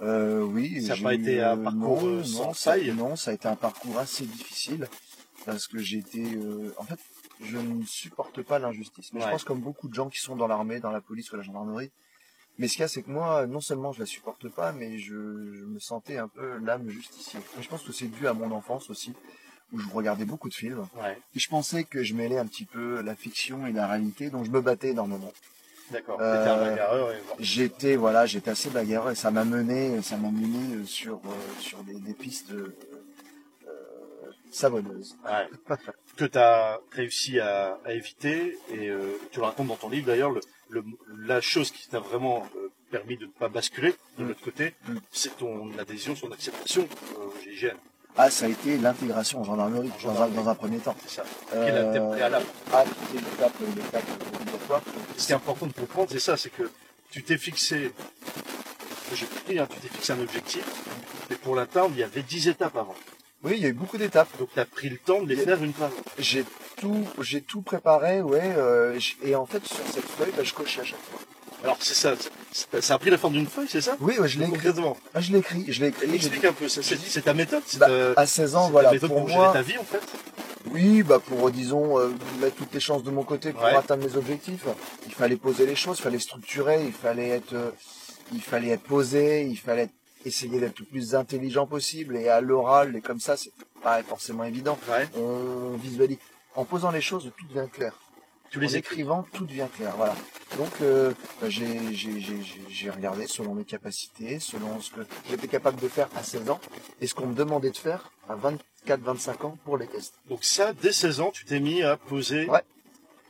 Euh, 0.00 0.42
oui. 0.42 0.82
Ça 0.82 0.96
n'a 0.96 1.02
pas 1.02 1.14
été 1.14 1.40
un 1.42 1.56
parcours 1.56 2.02
non, 2.02 2.24
sans 2.24 2.52
faille 2.52 2.92
Non, 2.92 3.16
ça 3.16 3.32
a 3.32 3.34
été 3.34 3.48
un 3.48 3.56
parcours 3.56 3.98
assez 3.98 4.24
difficile 4.24 4.88
parce 5.44 5.66
que 5.66 5.78
j'étais... 5.78 6.36
Euh, 6.36 6.72
en 6.76 6.84
fait, 6.84 6.98
je 7.42 7.56
ne 7.56 7.84
supporte 7.84 8.42
pas 8.42 8.58
l'injustice. 8.58 9.12
Mais 9.12 9.20
je 9.20 9.28
pense 9.28 9.44
comme 9.44 9.60
beaucoup 9.60 9.88
de 9.88 9.94
gens 9.94 10.08
qui 10.08 10.20
sont 10.20 10.36
dans 10.36 10.46
l'armée, 10.46 10.80
dans 10.80 10.90
la 10.90 11.00
police 11.00 11.32
ou 11.32 11.36
la 11.36 11.42
gendarmerie. 11.42 11.90
Mais 12.58 12.66
ce 12.66 12.72
qu'il 12.74 12.80
y 12.80 12.84
a, 12.84 12.88
c'est 12.88 13.02
que 13.02 13.10
moi, 13.10 13.46
non 13.46 13.60
seulement 13.60 13.92
je 13.92 14.00
la 14.00 14.06
supporte 14.06 14.48
pas, 14.48 14.72
mais 14.72 14.98
je, 14.98 15.14
me 15.14 15.78
sentais 15.78 16.18
un 16.18 16.28
peu 16.28 16.58
l'âme 16.58 16.88
justicier. 16.88 17.38
je 17.60 17.68
pense 17.68 17.82
que 17.82 17.92
c'est 17.92 18.08
dû 18.08 18.26
à 18.26 18.32
mon 18.32 18.50
enfance 18.50 18.90
aussi, 18.90 19.14
où 19.72 19.78
je 19.78 19.88
regardais 19.88 20.24
beaucoup 20.24 20.48
de 20.48 20.54
films. 20.54 20.86
Et 21.34 21.38
je 21.38 21.48
pensais 21.48 21.84
que 21.84 22.02
je 22.02 22.14
mêlais 22.14 22.38
un 22.38 22.46
petit 22.46 22.64
peu 22.64 23.00
la 23.00 23.14
fiction 23.14 23.66
et 23.66 23.72
la 23.72 23.86
réalité, 23.86 24.30
donc 24.30 24.44
je 24.44 24.50
me 24.50 24.60
battais 24.60 24.88
énormément. 24.88 25.32
D'accord. 25.90 26.18
Euh, 26.20 27.14
j'étais 27.38 27.96
voilà, 27.96 28.26
j'étais 28.26 28.50
assez 28.50 28.68
bagarreur 28.68 29.12
et 29.12 29.14
ça 29.14 29.30
m'a 29.30 29.44
mené, 29.44 30.02
ça 30.02 30.18
m'a 30.18 30.30
mené 30.30 30.76
euh, 30.76 30.84
sur 30.84 31.16
euh, 31.16 31.60
sur 31.60 31.82
des, 31.84 31.94
des 31.94 32.12
pistes 32.12 32.52
euh, 32.52 32.76
savonneuses. 34.50 35.16
Ouais. 35.24 35.76
que 36.16 36.26
tu 36.26 36.36
as 36.36 36.78
réussi 36.92 37.40
à, 37.40 37.78
à, 37.86 37.92
éviter 37.92 38.58
et 38.70 38.90
tu 39.30 39.38
le 39.38 39.44
racontes 39.44 39.68
dans 39.68 39.76
ton 39.76 39.88
livre 39.88 40.08
d'ailleurs 40.08 40.30
le, 40.30 40.40
le, 40.68 40.84
la 41.18 41.40
chose 41.40 41.70
qui 41.70 41.88
t'a 41.88 42.00
vraiment 42.00 42.46
permis 42.90 43.16
de 43.16 43.26
ne 43.26 43.30
pas 43.30 43.48
basculer 43.48 43.94
de 44.18 44.24
mm. 44.24 44.28
l'autre 44.28 44.42
côté, 44.42 44.74
mm. 44.88 44.96
c'est 45.10 45.36
ton 45.36 45.70
adhésion, 45.78 46.14
son 46.16 46.30
acceptation 46.32 46.88
au 47.16 47.32
GIGN. 47.42 47.76
Ah, 48.16 48.30
ça 48.30 48.46
a 48.46 48.48
été 48.48 48.76
l'intégration 48.78 49.40
en 49.40 49.44
gendarmerie, 49.44 49.90
Dans, 50.02 50.48
un, 50.48 50.54
premier 50.54 50.78
temps. 50.78 50.96
C'est 51.06 51.20
ça. 51.20 51.24
Quelle 51.52 51.74
euh, 51.74 52.10
préalable 52.10 52.46
Ah, 52.72 52.84
c'était 52.84 53.24
l'étape, 53.24 53.52
l'étape 53.76 54.04
obligatoire. 54.34 54.82
Ce 55.16 55.26
qui 55.26 55.32
est 55.32 55.36
important 55.36 55.66
de 55.66 55.72
comprendre, 55.72 56.08
c'est 56.10 56.18
ça, 56.18 56.36
c'est 56.36 56.50
que 56.50 56.68
tu 57.10 57.22
t'es 57.22 57.38
fixé, 57.38 57.92
j'ai 59.14 59.26
compris, 59.26 59.58
hein, 59.58 59.68
tu 59.70 59.78
t'es 59.78 59.88
fixé 59.88 60.12
un 60.12 60.20
objectif, 60.20 60.64
mais 61.30 61.36
pour 61.36 61.54
l'atteindre, 61.54 61.90
il 61.94 62.00
y 62.00 62.02
avait 62.02 62.22
10 62.22 62.48
étapes 62.48 62.76
avant. 62.76 62.96
Oui, 63.44 63.52
il 63.56 63.62
y 63.62 63.66
a 63.66 63.68
eu 63.68 63.72
beaucoup 63.72 63.98
d'étapes. 63.98 64.28
Donc 64.38 64.48
tu 64.52 64.58
as 64.58 64.64
pris 64.64 64.88
le 64.88 64.98
temps 64.98 65.22
de 65.22 65.28
les 65.28 65.36
faire 65.36 65.62
une 65.62 65.72
par 65.72 65.90
J'ai 66.18 66.44
tout, 66.80 67.06
j'ai 67.20 67.40
tout 67.40 67.62
préparé, 67.62 68.22
ouais, 68.22 68.54
euh, 68.56 68.98
et 69.22 69.34
en 69.34 69.46
fait, 69.46 69.64
sur 69.66 69.76
cette 69.92 70.04
feuille, 70.04 70.32
bah, 70.36 70.42
je 70.44 70.54
cochais 70.54 70.80
à 70.80 70.84
chaque 70.84 71.00
fois. 71.10 71.20
Alors 71.64 71.76
c'est 71.80 71.94
ça, 71.94 72.14
ça 72.80 72.94
a 72.94 72.98
pris 72.98 73.10
la 73.10 73.18
forme 73.18 73.34
d'une 73.34 73.46
feuille, 73.46 73.66
c'est 73.68 73.80
ça? 73.80 73.96
Oui, 74.00 74.14
je 74.24 74.38
l'ai 74.38 74.46
écrit. 74.46 74.68
Ah, 75.12 75.20
je 75.20 75.32
l'ai 75.32 75.38
écrit, 75.38 75.64
je 75.66 75.80
l'ai 75.80 75.88
écrit. 75.88 76.14
Explique 76.14 76.44
un 76.44 76.52
peu, 76.52 76.68
c'est 76.68 77.22
ta 77.22 77.34
méthode 77.34 77.62
bah, 77.78 77.88
À 78.16 78.26
16 78.26 78.54
ans, 78.54 78.70
voilà. 78.70 78.92
méthode 78.92 79.10
pour, 79.10 79.28
moi, 79.28 79.52
ta 79.52 79.62
vie 79.62 79.76
en 79.76 79.84
fait. 79.84 80.00
Oui, 80.70 81.02
bah 81.02 81.18
pour 81.18 81.50
disons 81.50 81.98
euh, 81.98 82.10
mettre 82.40 82.56
toutes 82.56 82.74
les 82.74 82.80
chances 82.80 83.02
de 83.02 83.10
mon 83.10 83.22
côté 83.22 83.52
pour 83.52 83.64
atteindre 83.64 84.06
mes 84.06 84.16
objectifs. 84.16 84.66
Il 85.06 85.14
fallait 85.14 85.36
poser 85.36 85.66
les 85.66 85.74
choses, 85.74 85.98
il 85.98 86.02
fallait 86.02 86.18
structurer, 86.18 86.84
il 86.84 86.92
fallait 86.92 87.28
être, 87.28 87.54
euh, 87.54 87.70
il 88.32 88.42
fallait 88.42 88.68
être 88.68 88.82
posé, 88.82 89.44
il 89.44 89.58
fallait 89.58 89.88
essayer 90.24 90.60
d'être 90.60 90.78
le 90.78 90.84
plus 90.84 91.14
intelligent 91.14 91.66
possible 91.66 92.16
et 92.16 92.28
à 92.28 92.40
l'oral 92.40 92.96
et 92.96 93.00
comme 93.00 93.20
ça, 93.20 93.36
c'est 93.36 93.52
pas 93.82 94.02
forcément 94.02 94.44
évident. 94.44 94.78
On 95.16 95.76
visualise. 95.76 96.18
En 96.54 96.64
posant 96.64 96.90
les 96.90 97.00
choses, 97.00 97.30
tout 97.36 97.46
devient 97.46 97.68
clair. 97.70 97.92
Tous 98.50 98.60
les 98.60 98.76
écrivant, 98.76 99.26
tout 99.32 99.44
devient 99.44 99.66
clair. 99.76 99.94
Voilà. 99.96 100.14
Donc 100.56 100.70
euh, 100.80 101.12
bah, 101.40 101.48
j'ai 101.50 102.90
regardé 102.90 103.26
selon 103.26 103.54
mes 103.54 103.64
capacités, 103.64 104.40
selon 104.40 104.80
ce 104.80 104.90
que 104.90 105.00
j'étais 105.28 105.48
capable 105.48 105.78
de 105.80 105.88
faire 105.88 106.08
à 106.16 106.22
16 106.22 106.48
ans 106.48 106.60
et 107.00 107.06
ce 107.06 107.14
qu'on 107.14 107.26
me 107.26 107.34
demandait 107.34 107.70
de 107.70 107.76
faire 107.76 108.10
à 108.28 108.36
24-25 108.86 109.46
ans 109.46 109.58
pour 109.64 109.76
les 109.76 109.86
tests. 109.86 110.14
Donc 110.30 110.44
ça, 110.44 110.72
dès 110.72 110.92
16 110.92 111.20
ans, 111.20 111.30
tu 111.30 111.44
t'es 111.44 111.60
mis 111.60 111.82
à 111.82 111.98
poser 111.98 112.48
ouais. 112.48 112.62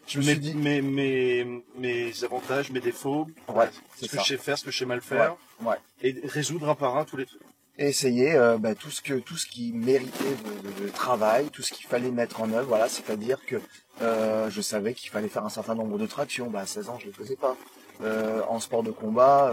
je 0.06 0.20
mes, 0.20 0.36
dit... 0.36 0.54
mes, 0.54 0.80
mes, 0.82 1.64
mes, 1.76 2.24
avantages, 2.24 2.70
mes 2.70 2.80
défauts, 2.80 3.26
ouais, 3.48 3.68
ce 4.00 4.06
que 4.06 4.18
je 4.20 4.24
sais 4.24 4.36
faire, 4.36 4.56
ce 4.56 4.64
que 4.64 4.70
je 4.70 4.78
sais 4.78 4.86
mal 4.86 5.00
faire, 5.00 5.36
ouais. 5.62 5.76
et 6.02 6.14
résoudre 6.24 6.68
un 6.68 6.76
par 6.76 6.96
un 6.96 7.04
tous 7.04 7.16
les 7.16 7.26
trucs 7.26 7.42
et 7.78 7.86
essayer 7.86 8.34
euh, 8.34 8.58
bah, 8.58 8.74
tout 8.74 8.90
ce 8.90 9.00
que 9.00 9.14
tout 9.14 9.36
ce 9.36 9.46
qui 9.46 9.72
méritait 9.72 10.36
de, 10.82 10.88
travail, 10.88 11.46
tout 11.50 11.62
ce 11.62 11.72
qu'il 11.72 11.86
fallait 11.86 12.10
mettre 12.10 12.40
en 12.40 12.52
œuvre. 12.52 12.68
Voilà, 12.68 12.88
c'est-à-dire 12.88 13.38
que 13.46 13.56
euh, 14.02 14.50
je 14.50 14.60
savais 14.60 14.94
qu'il 14.94 15.10
fallait 15.10 15.28
faire 15.28 15.44
un 15.44 15.50
certain 15.50 15.74
nombre 15.74 15.98
de 15.98 16.06
tractions. 16.06 16.50
Bah, 16.50 16.60
à 16.60 16.66
16 16.66 16.88
ans, 16.88 16.98
je 16.98 17.06
ne 17.06 17.10
les 17.10 17.16
faisais 17.16 17.36
pas. 17.36 17.56
euh, 18.02 18.42
en 18.48 18.60
sport 18.60 18.82
de 18.82 18.90
combat. 18.90 19.52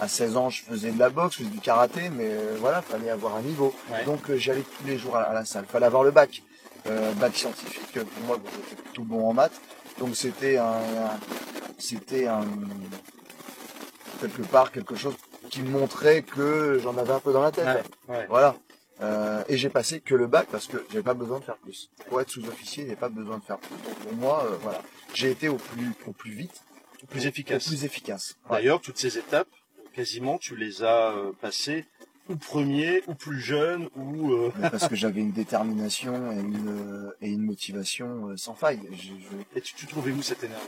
À 0.00 0.08
16 0.08 0.36
ans, 0.36 0.50
je 0.50 0.62
faisais 0.62 0.90
de 0.90 0.98
la 0.98 1.10
boxe, 1.10 1.34
je 1.34 1.38
faisais 1.38 1.50
du 1.50 1.60
karaté, 1.60 2.08
mais 2.10 2.30
voilà, 2.58 2.82
fallait 2.82 3.10
avoir 3.10 3.36
un 3.36 3.42
niveau. 3.42 3.74
Donc 4.04 4.32
j'allais 4.36 4.62
tous 4.62 4.86
les 4.86 4.98
jours 4.98 5.16
à, 5.16 5.32
la 5.32 5.44
salle. 5.44 5.66
Fallait 5.66 5.86
avoir 5.86 6.04
le 6.04 6.10
bac, 6.10 6.42
bac 7.20 7.36
scientifique. 7.36 7.92
Pour 7.92 8.26
moi, 8.26 8.38
j'étais 8.70 8.82
plutôt 8.82 9.02
bon 9.02 9.28
en 9.28 9.32
maths. 9.32 9.60
Donc 9.98 10.14
c'était 10.14 10.58
un, 10.58 10.78
c'était 11.78 12.26
un 12.26 12.44
quelque 14.20 14.42
part 14.42 14.72
quelque 14.72 14.94
chose 14.94 15.14
qui 15.56 15.62
montrait 15.62 16.22
que 16.22 16.78
j'en 16.82 16.98
avais 16.98 17.12
un 17.12 17.20
peu 17.20 17.32
dans 17.32 17.40
la 17.40 17.50
tête. 17.50 17.88
Voilà. 18.28 18.56
Euh, 19.00 19.42
et 19.48 19.56
j'ai 19.56 19.70
passé 19.70 20.00
que 20.00 20.14
le 20.14 20.26
bac 20.26 20.48
parce 20.50 20.66
que 20.66 20.84
j'avais 20.90 21.02
pas 21.02 21.14
besoin 21.14 21.38
de 21.38 21.44
faire 21.44 21.56
plus. 21.56 21.90
Pour 22.08 22.20
être 22.20 22.30
sous-officier, 22.30 22.86
j'ai 22.88 22.96
pas 22.96 23.08
besoin 23.08 23.38
de 23.38 23.44
faire 23.44 23.58
plus. 23.58 23.74
Donc 23.84 23.94
pour 23.96 24.12
moi, 24.14 24.44
euh, 24.44 24.56
voilà, 24.62 24.82
j'ai 25.14 25.30
été 25.30 25.48
au 25.48 25.56
plus 25.56 25.92
au 26.06 26.12
plus 26.12 26.32
vite, 26.32 26.62
au 27.02 27.06
plus 27.06 27.26
efficace. 27.26 27.66
Au 27.66 27.70
plus 27.70 27.84
efficace. 27.84 28.36
D'ailleurs, 28.50 28.80
toutes 28.80 28.98
ces 28.98 29.18
étapes, 29.18 29.48
quasiment, 29.94 30.38
tu 30.38 30.56
les 30.56 30.82
as 30.82 31.10
euh, 31.12 31.32
passées 31.40 31.86
ou 32.28 32.36
premier, 32.36 33.02
ou 33.06 33.14
plus 33.14 33.38
jeune, 33.38 33.88
ou 33.96 34.50
parce 34.60 34.88
que 34.88 34.96
j'avais 34.96 35.20
une 35.20 35.30
détermination 35.30 36.32
et 36.32 36.40
une 36.40 37.12
et 37.22 37.30
une 37.30 37.42
motivation 37.42 38.36
sans 38.36 38.54
faille. 38.54 38.80
Et 39.54 39.60
tu, 39.60 39.74
tu 39.74 39.86
trouvais 39.86 40.10
où 40.10 40.22
cette 40.22 40.42
énergie? 40.42 40.64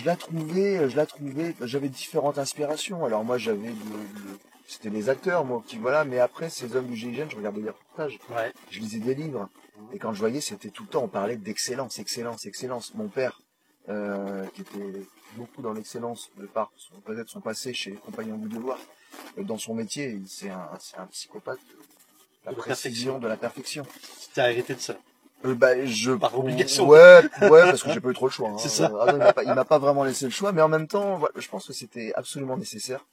Je 0.00 0.06
la 0.06 0.16
trouvais, 0.16 0.88
je 0.88 0.96
la 0.96 1.06
trouvais, 1.06 1.54
j'avais 1.62 1.88
différentes 1.88 2.38
inspirations. 2.38 3.04
Alors 3.04 3.24
moi 3.24 3.38
j'avais 3.38 3.68
le, 3.68 4.38
c'était 4.68 4.90
les 4.90 5.08
acteurs, 5.08 5.46
moi, 5.46 5.62
qui 5.66 5.78
voilà. 5.78 6.04
Mais 6.04 6.20
après, 6.20 6.50
ces 6.50 6.76
hommes 6.76 6.86
du 6.86 6.94
GIGN, 6.94 7.30
je 7.30 7.36
regardais 7.36 7.62
des 7.62 7.70
reportages. 7.70 8.18
Ouais. 8.30 8.52
Je 8.70 8.80
lisais 8.80 8.98
des 8.98 9.14
livres. 9.14 9.48
Et 9.94 9.98
quand 9.98 10.12
je 10.12 10.18
voyais, 10.18 10.42
c'était 10.42 10.68
tout 10.68 10.82
le 10.82 10.90
temps, 10.90 11.04
on 11.04 11.08
parlait 11.08 11.36
d'excellence, 11.36 11.98
excellence, 11.98 12.44
excellence. 12.44 12.94
Mon 12.94 13.08
père, 13.08 13.40
euh, 13.88 14.44
qui 14.54 14.60
était 14.60 15.06
beaucoup 15.36 15.62
dans 15.62 15.72
l'excellence 15.72 16.30
de 16.36 16.44
par 16.44 16.70
peut-être 17.06 17.30
son 17.30 17.40
passé 17.40 17.72
chez 17.72 17.92
les 17.92 17.96
compagnons 17.96 18.36
du 18.36 18.48
devoir, 18.48 18.78
euh, 19.38 19.42
dans 19.42 19.56
son 19.56 19.74
métier, 19.74 20.20
c'est 20.26 20.50
un, 20.50 21.06
psychopathe 21.10 21.60
de 21.66 22.50
la 22.50 22.52
précision, 22.52 23.18
de 23.18 23.26
la 23.26 23.38
perfection. 23.38 23.86
Tu 24.34 24.40
as 24.40 24.52
hérité 24.52 24.74
de 24.74 24.80
ça 24.80 24.98
euh, 25.44 25.54
bah, 25.54 25.84
je 25.84 26.12
par 26.12 26.38
obligation. 26.38 26.88
Ouais, 26.88 27.22
ouais, 27.42 27.62
parce 27.62 27.82
que 27.82 27.92
j'ai 27.92 28.00
pas 28.00 28.10
eu 28.10 28.14
trop 28.14 28.26
le 28.26 28.32
choix. 28.32 28.48
Hein. 28.52 28.56
C'est 28.58 28.68
ça. 28.68 28.90
Ah 29.00 29.12
il 29.42 29.54
m'a 29.54 29.64
pas, 29.64 29.78
vraiment 29.78 30.04
laissé 30.04 30.24
le 30.24 30.30
choix, 30.30 30.52
mais 30.52 30.62
en 30.62 30.68
même 30.68 30.88
temps, 30.88 31.20
je 31.36 31.48
pense 31.48 31.66
que 31.66 31.72
c'était 31.72 32.12
absolument 32.14 32.56
nécessaire 32.56 33.04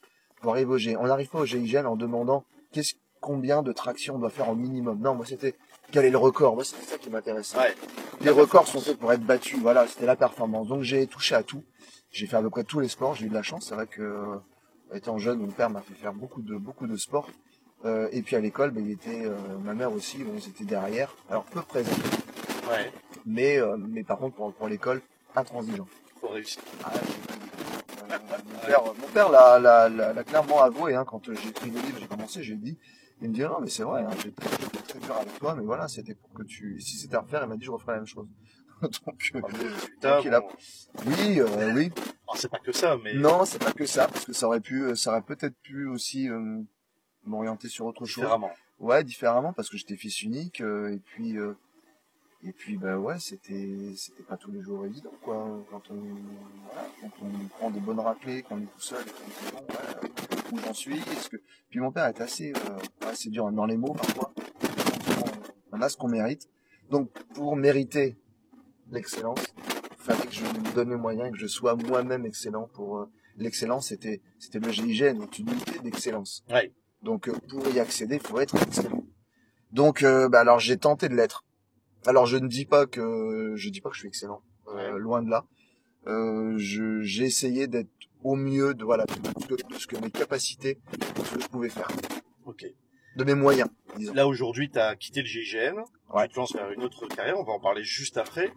pour 0.41 0.51
arriver 0.51 0.71
au 0.71 0.77
G. 0.77 0.95
On 0.97 1.07
n'arrive 1.07 1.29
pas 1.29 1.39
au 1.39 1.45
GIGN 1.45 1.85
en 1.85 1.95
demandant 1.95 2.45
qu'est-ce 2.71 2.93
combien 3.25 3.63
de 3.63 3.71
tractions 3.71 4.15
on 4.15 4.19
doit 4.19 4.29
faire 4.29 4.49
au 4.49 4.55
minimum. 4.55 4.99
Non, 4.99 5.15
moi 5.15 5.25
c'était 5.25 5.55
quel 5.91 6.05
est 6.05 6.11
le 6.11 6.17
record. 6.17 6.53
Moi 6.53 6.63
c'était 6.63 6.85
ça 6.85 6.97
qui 6.97 7.09
m'intéressait. 7.09 7.57
Ouais. 7.57 7.75
Les 8.21 8.29
records 8.29 8.67
sont 8.67 8.79
faits 8.79 8.97
pour 8.97 9.11
être 9.11 9.23
battus. 9.23 9.59
Voilà, 9.59 9.87
c'était 9.87 10.05
la 10.05 10.15
performance. 10.15 10.67
Donc 10.67 10.83
j'ai 10.83 11.07
touché 11.07 11.33
à 11.33 11.41
tout. 11.41 11.63
J'ai 12.11 12.27
fait 12.27 12.37
à 12.37 12.41
peu 12.41 12.51
près 12.51 12.63
tous 12.63 12.79
les 12.79 12.87
sports. 12.87 13.15
J'ai 13.15 13.25
eu 13.25 13.29
de 13.29 13.33
la 13.33 13.41
chance. 13.41 13.65
C'est 13.67 13.75
vrai 13.75 13.87
que 13.87 14.01
euh, 14.01 14.35
étant 14.93 15.17
jeune, 15.17 15.39
mon 15.39 15.47
père 15.51 15.71
m'a 15.71 15.81
fait 15.81 15.95
faire 15.95 16.13
beaucoup 16.13 16.43
de 16.43 16.55
beaucoup 16.55 16.85
de 16.85 16.95
sports. 16.95 17.27
Euh, 17.85 18.09
et 18.11 18.21
puis 18.21 18.35
à 18.35 18.39
l'école, 18.39 18.71
ben, 18.71 18.83
il 18.83 18.91
était 18.91 19.25
euh, 19.25 19.35
ma 19.63 19.73
mère 19.73 19.93
aussi. 19.93 20.23
On 20.27 20.37
était 20.37 20.63
derrière. 20.63 21.15
Alors 21.29 21.43
peu 21.45 21.61
présent. 21.61 21.91
Ouais. 22.69 22.91
Mais 23.25 23.57
euh, 23.57 23.77
mais 23.77 24.03
par 24.03 24.17
contre 24.17 24.35
pour, 24.35 24.53
pour 24.53 24.67
l'école, 24.67 25.01
intransigeant. 25.35 25.87
Pour 26.19 26.31
réussir. 26.31 26.61
Ah, 26.83 26.91
mon 28.99 29.07
père, 29.13 29.29
l'a, 29.29 30.23
clairement 30.23 30.61
avoué, 30.61 30.95
hein, 30.95 31.05
quand 31.05 31.21
j'ai 31.25 31.49
écrit 31.49 31.69
le 31.69 31.79
livre, 31.79 31.97
j'ai 31.99 32.07
commencé, 32.07 32.43
j'ai 32.43 32.55
dit, 32.55 32.77
il 33.21 33.29
me 33.29 33.33
dit, 33.33 33.41
non, 33.41 33.59
mais 33.61 33.69
c'est 33.69 33.83
vrai, 33.83 34.03
hein, 34.03 34.09
j'étais, 34.23 34.41
très 34.87 34.99
dur 34.99 35.15
avec 35.15 35.37
toi, 35.39 35.55
mais 35.55 35.63
voilà, 35.63 35.87
c'était 35.87 36.15
pour 36.15 36.33
que 36.33 36.43
tu, 36.43 36.79
si 36.79 36.97
c'était 36.97 37.15
à 37.15 37.21
refaire, 37.21 37.43
il 37.43 37.49
m'a 37.49 37.57
dit, 37.57 37.65
je 37.65 37.71
referais 37.71 37.93
la 37.93 37.99
même 37.99 38.07
chose. 38.07 38.27
donc, 38.81 39.31
euh, 39.35 39.69
ah, 40.03 40.21
il 40.23 40.33
a... 40.33 40.41
oui, 41.05 41.39
euh, 41.39 41.73
oui. 41.73 41.91
Oh, 42.27 42.33
c'est 42.35 42.51
pas 42.51 42.59
que 42.59 42.73
ça, 42.73 42.97
mais. 43.01 43.13
Non, 43.13 43.45
c'est 43.45 43.63
pas 43.63 43.71
que 43.71 43.85
ça, 43.85 44.07
parce 44.07 44.25
que 44.25 44.33
ça 44.33 44.47
aurait 44.47 44.59
pu, 44.59 44.81
euh, 44.81 44.95
ça 44.95 45.11
aurait 45.11 45.21
peut-être 45.21 45.55
pu 45.61 45.87
aussi 45.87 46.27
m'orienter 47.25 47.67
sur 47.67 47.85
autre 47.85 48.05
chose. 48.05 48.23
Différemment. 48.23 48.51
Ouais, 48.79 49.03
différemment, 49.03 49.53
parce 49.53 49.69
que 49.69 49.77
j'étais 49.77 49.95
fils 49.95 50.21
unique, 50.21 50.61
et 50.61 50.99
puis 51.05 51.37
et 52.47 52.51
puis 52.51 52.77
ben 52.77 52.97
ouais, 52.97 53.17
c'était 53.17 53.93
c'était 53.95 54.21
pas 54.21 54.37
tous 54.37 54.51
les 54.51 54.61
jours 54.61 54.85
évident 54.85 55.11
quoi. 55.23 55.47
Quand 55.71 55.81
on 55.89 55.95
voilà, 55.95 56.87
quand 57.01 57.11
on 57.23 57.47
prend 57.47 57.71
des 57.71 57.79
bonnes 57.79 57.99
raclées, 57.99 58.43
qu'on 58.43 58.61
est 58.61 58.65
tout 58.65 58.81
seul, 58.81 59.03
qu'on 59.03 59.57
bon, 59.57 59.65
ouais, 59.73 60.11
où 60.53 60.59
j'en 60.59 60.73
suis, 60.73 60.99
est-ce 60.99 61.29
que 61.29 61.37
puis 61.69 61.79
mon 61.79 61.91
père 61.91 62.05
est 62.05 62.21
assez 62.21 62.53
euh, 62.53 63.07
assez 63.07 63.29
dur 63.31 63.51
dans 63.51 63.65
les 63.65 63.77
mots 63.77 63.93
parfois. 63.93 64.31
On 65.71 65.81
a 65.81 65.89
ce 65.89 65.97
qu'on 65.97 66.07
mérite. 66.07 66.47
Donc 66.91 67.09
pour 67.33 67.55
mériter 67.55 68.15
l'excellence, 68.91 69.39
il 69.57 70.03
fallait 70.03 70.27
que 70.27 70.33
je 70.33 70.43
me 70.43 70.75
donne 70.75 70.91
les 70.91 70.97
moyens, 70.97 71.31
que 71.31 71.37
je 71.37 71.47
sois 71.47 71.75
moi-même 71.75 72.27
excellent. 72.27 72.69
Pour 72.73 72.99
euh, 72.99 73.09
l'excellence, 73.37 73.87
c'était 73.87 74.21
c'était 74.37 74.59
le 74.59 74.71
GIGN, 74.71 75.19
une 75.39 75.49
unité 75.49 75.79
d'excellence. 75.79 76.43
Ouais. 76.51 76.71
Donc 77.05 77.29
euh, 77.29 77.33
pour 77.49 77.65
y 77.69 77.79
accéder, 77.79 78.15
il 78.15 78.27
faut 78.27 78.39
être 78.41 78.61
excellent. 78.61 79.05
Donc 79.71 80.03
euh, 80.03 80.27
bah, 80.27 80.41
alors 80.41 80.59
j'ai 80.59 80.75
tenté 80.77 81.07
de 81.07 81.15
l'être 81.15 81.45
alors 82.07 82.25
je 82.25 82.37
ne 82.37 82.47
dis 82.47 82.65
pas 82.65 82.85
que 82.85 83.53
je 83.55 83.69
dis 83.69 83.81
pas 83.81 83.89
que 83.89 83.95
je 83.95 84.01
suis 84.01 84.07
excellent, 84.07 84.41
euh, 84.67 84.97
loin 84.97 85.23
de 85.23 85.29
là. 85.29 85.45
Euh, 86.07 86.55
j'ai 86.57 87.23
essayé 87.23 87.67
d'être 87.67 87.89
au 88.23 88.35
mieux 88.35 88.75
de 88.75 88.83
voilà 88.83 89.05
de, 89.05 89.57
ce 89.77 89.87
que 89.87 89.97
mes 89.97 90.11
capacités, 90.11 90.79
de 90.97 91.23
ce 91.23 91.35
que 91.35 91.41
je 91.41 91.47
pouvais 91.47 91.69
faire. 91.69 91.87
Ok. 92.45 92.65
De 93.17 93.23
mes 93.23 93.33
moyens. 93.33 93.69
Disons. 93.97 94.13
Là 94.13 94.27
aujourd'hui, 94.27 94.69
tu 94.69 94.77
as 94.77 94.95
quitté 94.95 95.21
le 95.21 95.27
GIGN, 95.27 95.81
tu 95.83 96.29
te 96.29 96.35
lances 96.35 96.53
vers 96.53 96.69
une 96.71 96.83
autre 96.83 97.07
carrière. 97.07 97.39
On 97.39 97.43
va 97.43 97.53
en 97.53 97.59
parler 97.59 97.83
juste 97.83 98.17
après. 98.17 98.53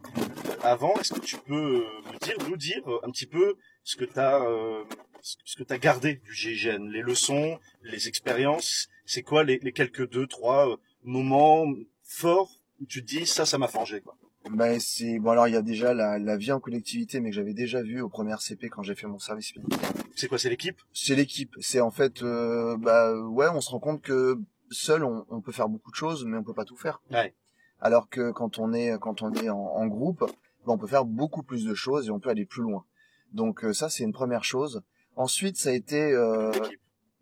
avant, 0.62 0.94
est-ce 0.96 1.14
que 1.14 1.20
tu 1.20 1.36
peux 1.38 1.84
me 2.12 2.18
dire, 2.18 2.36
nous 2.48 2.56
dire 2.56 2.82
un 3.02 3.10
petit 3.10 3.26
peu 3.26 3.54
ce 3.82 3.96
que 3.96 4.04
tu 4.04 4.18
as 4.18 4.42
euh, 4.42 4.84
ce 5.22 5.56
que 5.56 5.62
tu 5.62 5.72
as 5.72 5.78
gardé 5.78 6.16
du 6.16 6.32
GIGN, 6.32 6.88
les 6.90 7.02
leçons, 7.02 7.58
les 7.82 8.08
expériences. 8.08 8.88
C'est 9.04 9.22
quoi 9.22 9.44
les, 9.44 9.58
les 9.62 9.72
quelques 9.72 10.08
deux, 10.08 10.26
trois 10.26 10.70
euh, 10.70 10.76
moments 11.02 11.66
forts 12.02 12.60
où 12.80 12.86
tu 12.86 13.02
te 13.02 13.06
dis 13.06 13.26
ça, 13.26 13.46
ça 13.46 13.58
m'a 13.58 13.68
forgé 13.68 14.00
quoi? 14.00 14.16
Ben 14.50 14.78
c'est 14.80 15.18
bon 15.18 15.30
alors 15.32 15.48
il 15.48 15.54
y 15.54 15.56
a 15.56 15.62
déjà 15.62 15.92
la, 15.92 16.18
la 16.18 16.36
vie 16.36 16.52
en 16.52 16.60
collectivité 16.60 17.20
mais 17.20 17.30
que 17.30 17.34
j'avais 17.34 17.52
déjà 17.52 17.82
vu 17.82 18.00
au 18.00 18.08
premier 18.08 18.34
CP 18.38 18.68
quand 18.70 18.82
j'ai 18.82 18.94
fait 18.94 19.06
mon 19.06 19.18
service 19.18 19.54
militaire. 19.56 19.92
C'est 20.14 20.28
quoi 20.28 20.38
c'est 20.38 20.48
l'équipe? 20.48 20.80
C'est 20.92 21.16
l'équipe. 21.16 21.54
C'est 21.60 21.80
en 21.80 21.90
fait 21.90 22.22
euh, 22.22 22.76
bah 22.78 23.14
ouais 23.20 23.48
on 23.48 23.60
se 23.60 23.70
rend 23.70 23.80
compte 23.80 24.00
que 24.00 24.38
seul 24.70 25.04
on, 25.04 25.26
on, 25.28 25.40
peut 25.40 25.52
faire 25.52 25.68
beaucoup 25.68 25.90
de 25.90 25.96
choses 25.96 26.24
mais 26.24 26.38
on 26.38 26.44
peut 26.44 26.54
pas 26.54 26.64
tout 26.64 26.76
faire. 26.76 27.02
Ouais. 27.10 27.34
Alors 27.80 28.08
que 28.08 28.30
quand 28.30 28.58
on 28.58 28.72
est 28.72 28.98
quand 29.00 29.22
on 29.22 29.34
est 29.34 29.50
en, 29.50 29.58
en 29.58 29.86
groupe 29.86 30.20
ben, 30.20 30.72
on 30.72 30.78
peut 30.78 30.86
faire 30.86 31.04
beaucoup 31.04 31.42
plus 31.42 31.64
de 31.64 31.74
choses 31.74 32.06
et 32.08 32.10
on 32.10 32.20
peut 32.20 32.30
aller 32.30 32.46
plus 32.46 32.62
loin. 32.62 32.84
Donc 33.32 33.64
euh, 33.64 33.74
ça 33.74 33.90
c'est 33.90 34.04
une 34.04 34.12
première 34.12 34.44
chose. 34.44 34.82
Ensuite 35.18 35.56
ça 35.56 35.70
a 35.70 35.72
été 35.72 36.00
euh, 36.00 36.52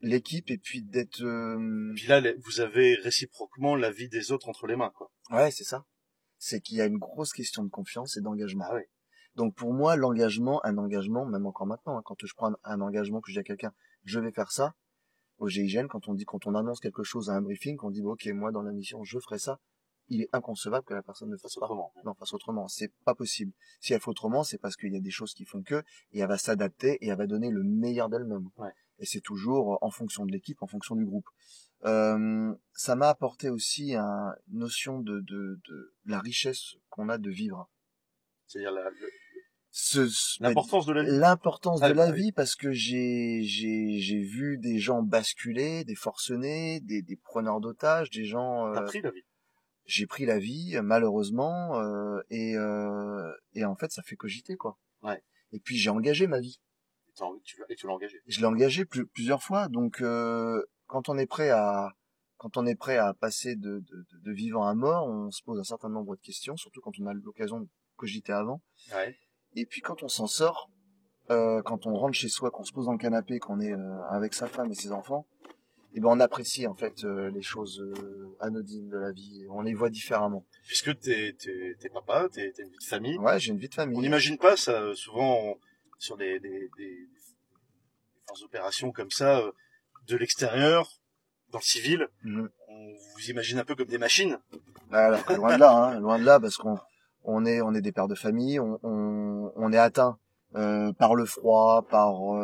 l'équipe 0.02 0.50
et 0.50 0.58
puis 0.58 0.82
d'être. 0.82 1.22
Euh... 1.22 1.94
Puis 1.96 2.06
là 2.06 2.20
vous 2.44 2.60
avez 2.60 2.94
réciproquement 2.96 3.74
la 3.74 3.90
vie 3.90 4.10
des 4.10 4.32
autres 4.32 4.50
entre 4.50 4.66
les 4.66 4.76
mains 4.76 4.92
quoi. 4.94 5.10
Ouais, 5.30 5.50
c'est 5.50 5.64
ça. 5.64 5.86
C'est 6.36 6.60
qu'il 6.60 6.76
y 6.76 6.82
a 6.82 6.84
une 6.84 6.98
grosse 6.98 7.32
question 7.32 7.64
de 7.64 7.70
confiance 7.70 8.18
et 8.18 8.20
d'engagement. 8.20 8.66
Ah 8.68 8.78
Donc 9.34 9.54
pour 9.54 9.72
moi, 9.72 9.96
l'engagement, 9.96 10.62
un 10.66 10.76
engagement, 10.76 11.24
même 11.24 11.46
encore 11.46 11.66
maintenant, 11.66 11.96
hein, 11.96 12.02
quand 12.04 12.16
je 12.22 12.34
prends 12.34 12.52
un 12.64 12.80
engagement 12.82 13.22
que 13.22 13.30
je 13.30 13.36
dis 13.36 13.40
à 13.40 13.44
quelqu'un, 13.44 13.72
je 14.04 14.20
vais 14.20 14.30
faire 14.30 14.52
ça, 14.52 14.74
au 15.38 15.48
GIGN, 15.48 15.86
quand 15.88 16.06
on 16.06 16.12
dit, 16.12 16.26
quand 16.26 16.46
on 16.46 16.54
annonce 16.54 16.80
quelque 16.80 17.02
chose 17.02 17.30
à 17.30 17.32
un 17.32 17.40
briefing, 17.40 17.78
qu'on 17.78 17.90
dit, 17.90 18.02
ok, 18.02 18.26
moi 18.34 18.52
dans 18.52 18.62
la 18.62 18.72
mission, 18.72 19.04
je 19.04 19.18
ferai 19.20 19.38
ça, 19.38 19.58
il 20.08 20.22
est 20.22 20.28
inconcevable 20.32 20.84
que 20.84 20.94
la 20.94 21.02
personne 21.02 21.30
ne 21.30 21.36
fasse. 21.36 21.56
Autrement. 21.56 21.92
Non, 22.04 22.14
fasse 22.14 22.34
autrement. 22.34 22.68
C'est 22.68 22.92
pas 23.04 23.14
possible. 23.14 23.52
Si 23.80 23.92
elle 23.92 24.00
fait 24.00 24.08
autrement, 24.08 24.44
c'est 24.44 24.58
parce 24.58 24.76
qu'il 24.76 24.92
y 24.92 24.96
a 24.96 25.00
des 25.00 25.10
choses 25.10 25.34
qui 25.34 25.44
font 25.44 25.62
que, 25.62 25.82
et 26.12 26.20
elle 26.20 26.28
va 26.28 26.38
s'adapter 26.38 26.98
et 27.04 27.08
elle 27.08 27.18
va 27.18 27.26
donner 27.26 27.50
le 27.50 27.62
meilleur 27.62 28.08
d'elle-même. 28.08 28.48
Ouais. 28.56 28.72
Et 28.98 29.06
c'est 29.06 29.20
toujours 29.20 29.78
en 29.82 29.90
fonction 29.90 30.24
de 30.24 30.32
l'équipe, 30.32 30.62
en 30.62 30.66
fonction 30.66 30.96
du 30.96 31.04
groupe. 31.04 31.26
Euh, 31.84 32.54
ça 32.72 32.96
m'a 32.96 33.08
apporté 33.08 33.50
aussi 33.50 33.94
une 33.94 34.34
notion 34.48 35.00
de, 35.00 35.20
de, 35.20 35.60
de 35.68 35.94
la 36.06 36.20
richesse 36.20 36.76
qu'on 36.88 37.08
a 37.08 37.18
de 37.18 37.30
vivre. 37.30 37.68
C'est-à-dire 38.46 38.72
l'importance 40.40 40.86
de 40.86 40.92
la 40.92 41.02
vie. 41.02 41.10
L'importance 41.10 41.80
de 41.80 41.86
ah, 41.86 41.92
la 41.92 42.10
vie 42.10 42.32
parce 42.32 42.54
que 42.54 42.72
j'ai 42.72 43.42
j'ai 43.42 43.98
j'ai 43.98 44.22
vu 44.22 44.56
des 44.56 44.78
gens 44.78 45.02
basculer, 45.02 45.84
des 45.84 45.94
forcenés, 45.94 46.80
des, 46.80 47.02
des 47.02 47.16
preneurs 47.16 47.60
d'otages, 47.60 48.08
des 48.10 48.24
gens. 48.24 48.68
Euh, 48.68 48.80
pris 48.82 49.02
la 49.02 49.10
vie. 49.10 49.24
J'ai 49.86 50.06
pris 50.06 50.26
la 50.26 50.38
vie 50.38 50.76
malheureusement 50.82 51.80
euh, 51.80 52.20
et 52.30 52.56
euh, 52.56 53.32
et 53.54 53.64
en 53.64 53.76
fait 53.76 53.90
ça 53.92 54.02
fait 54.02 54.16
cogiter 54.16 54.56
quoi. 54.56 54.78
Ouais. 55.02 55.22
Et 55.52 55.60
puis 55.60 55.76
j'ai 55.76 55.90
engagé 55.90 56.26
ma 56.26 56.40
vie. 56.40 56.60
Et 57.70 57.76
tu 57.76 57.86
l'as 57.86 57.92
engagé. 57.94 58.20
Je 58.26 58.40
l'ai 58.40 58.46
engagé 58.46 58.84
plusieurs 58.84 59.42
fois 59.42 59.68
donc 59.68 60.00
euh, 60.00 60.62
quand 60.86 61.08
on 61.08 61.16
est 61.16 61.26
prêt 61.26 61.50
à 61.50 61.92
quand 62.36 62.56
on 62.58 62.66
est 62.66 62.74
prêt 62.74 62.98
à 62.98 63.14
passer 63.14 63.56
de, 63.56 63.78
de, 63.78 64.06
de, 64.22 64.32
vivant 64.32 64.66
à 64.66 64.74
mort, 64.74 65.08
on 65.08 65.30
se 65.30 65.42
pose 65.42 65.58
un 65.58 65.64
certain 65.64 65.88
nombre 65.88 66.16
de 66.16 66.20
questions, 66.20 66.54
surtout 66.56 66.82
quand 66.82 66.92
on 67.00 67.06
a 67.06 67.14
l'occasion 67.14 67.60
de 67.60 67.68
cogiter 67.96 68.32
avant. 68.32 68.60
Ouais. 68.92 69.16
Et 69.54 69.64
puis 69.64 69.80
quand 69.80 70.02
on 70.02 70.08
s'en 70.08 70.26
sort, 70.26 70.70
euh, 71.30 71.60
quand 71.62 71.86
on 71.86 71.94
rentre 71.94 72.14
chez 72.14 72.28
soi, 72.28 72.50
qu'on 72.50 72.62
se 72.62 72.72
pose 72.72 72.86
dans 72.86 72.92
le 72.92 72.98
canapé, 72.98 73.38
qu'on 73.38 73.58
est 73.60 73.72
euh, 73.72 74.02
avec 74.10 74.34
sa 74.34 74.46
femme 74.46 74.70
et 74.70 74.74
ses 74.74 74.92
enfants, 74.92 75.26
eh 75.96 76.00
ben 76.00 76.08
on 76.10 76.20
apprécie 76.20 76.66
en 76.66 76.74
fait 76.74 77.04
euh, 77.04 77.30
les 77.30 77.40
choses 77.42 77.80
euh, 77.80 78.36
anodines 78.40 78.88
de 78.88 78.98
la 78.98 79.12
vie, 79.12 79.46
on 79.50 79.62
les 79.62 79.74
voit 79.74 79.88
différemment. 79.90 80.44
Puisque 80.66 80.98
t'es 81.00 81.34
t'es, 81.38 81.74
t'es 81.80 81.88
papa, 81.88 82.28
t'es, 82.30 82.52
t'es 82.52 82.62
une 82.62 82.68
vie 82.70 82.78
de 82.78 82.84
famille. 82.84 83.18
Ouais, 83.18 83.40
j'ai 83.40 83.50
une 83.52 83.58
vie 83.58 83.68
de 83.68 83.74
famille. 83.74 83.96
On 83.96 84.02
n'imagine 84.02 84.36
pas 84.36 84.56
ça. 84.56 84.94
Souvent, 84.94 85.56
sur 85.98 86.16
des, 86.18 86.38
des, 86.38 86.68
des, 86.76 87.08
des 88.36 88.42
opérations 88.44 88.92
comme 88.92 89.10
ça, 89.10 89.38
euh, 89.38 89.50
de 90.08 90.16
l'extérieur, 90.16 91.00
dans 91.50 91.58
le 91.58 91.64
civil, 91.64 92.08
Mhm. 92.22 92.50
on 92.68 92.92
vous 93.14 93.30
imagine 93.30 93.58
un 93.58 93.64
peu 93.64 93.74
comme 93.74 93.86
des 93.88 93.98
machines. 93.98 94.38
Alors, 94.92 95.20
loin 95.36 95.54
de 95.54 95.60
là, 95.60 95.72
hein, 95.72 96.00
loin 96.00 96.18
de 96.18 96.24
là, 96.24 96.38
parce 96.38 96.56
qu'on 96.58 96.78
on 97.24 97.44
est 97.46 97.60
on 97.62 97.72
est 97.74 97.80
des 97.80 97.92
pères 97.92 98.08
de 98.08 98.14
famille, 98.14 98.60
on 98.60 98.78
on, 98.82 99.52
on 99.56 99.72
est 99.72 99.78
atteint 99.78 100.18
euh, 100.56 100.92
par 100.92 101.14
le 101.14 101.24
froid, 101.24 101.86
par 101.90 102.34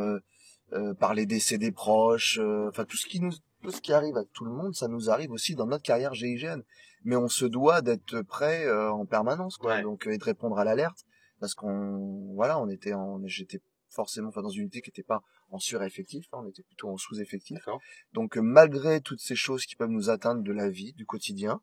euh, 0.72 0.94
par 0.94 1.14
les 1.14 1.26
décès 1.26 1.58
des 1.58 1.72
proches, 1.72 2.38
euh, 2.40 2.68
enfin 2.68 2.84
tout 2.84 2.96
ce 2.96 3.06
qui 3.06 3.20
nous 3.20 3.32
tout 3.62 3.70
ce 3.70 3.80
qui 3.80 3.92
arrive 3.92 4.16
à 4.16 4.24
tout 4.24 4.44
le 4.44 4.50
monde, 4.50 4.74
ça 4.74 4.88
nous 4.88 5.08
arrive 5.08 5.30
aussi 5.30 5.54
dans 5.54 5.66
notre 5.66 5.84
carrière 5.84 6.14
GIGN. 6.14 6.62
Mais 7.04 7.16
on 7.16 7.28
se 7.28 7.44
doit 7.44 7.80
d'être 7.80 8.22
prêt 8.22 8.66
euh, 8.66 8.90
en 8.90 9.06
permanence, 9.06 9.56
quoi. 9.56 9.76
Ouais. 9.76 9.82
Donc 9.82 10.06
euh, 10.06 10.12
et 10.12 10.18
de 10.18 10.24
répondre 10.24 10.58
à 10.58 10.64
l'alerte, 10.64 11.04
parce 11.40 11.54
qu'on 11.54 12.32
voilà, 12.34 12.60
on 12.60 12.68
était 12.68 12.92
en 12.92 13.20
j'étais 13.26 13.60
forcément 13.88 14.28
enfin 14.28 14.42
dans 14.42 14.48
une 14.48 14.62
unité 14.62 14.80
qui 14.80 14.90
n'était 14.90 15.02
pas 15.02 15.22
en 15.50 15.58
sureffectif, 15.58 16.26
hein, 16.32 16.38
on 16.42 16.48
était 16.48 16.62
plutôt 16.62 16.88
en 16.88 16.96
sous-effectif. 16.96 17.68
Donc 18.12 18.36
malgré 18.36 19.00
toutes 19.00 19.20
ces 19.20 19.36
choses 19.36 19.66
qui 19.66 19.76
peuvent 19.76 19.90
nous 19.90 20.10
atteindre 20.10 20.42
de 20.42 20.52
la 20.52 20.68
vie, 20.68 20.92
du 20.94 21.04
quotidien, 21.04 21.60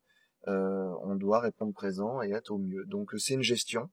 euh, 0.48 0.94
on 1.02 1.16
doit 1.16 1.40
répondre 1.40 1.74
présent 1.74 2.22
et 2.22 2.32
être 2.32 2.52
au 2.52 2.58
mieux. 2.58 2.86
Donc 2.86 3.14
euh, 3.14 3.18
c'est 3.18 3.34
une 3.34 3.44
gestion. 3.44 3.90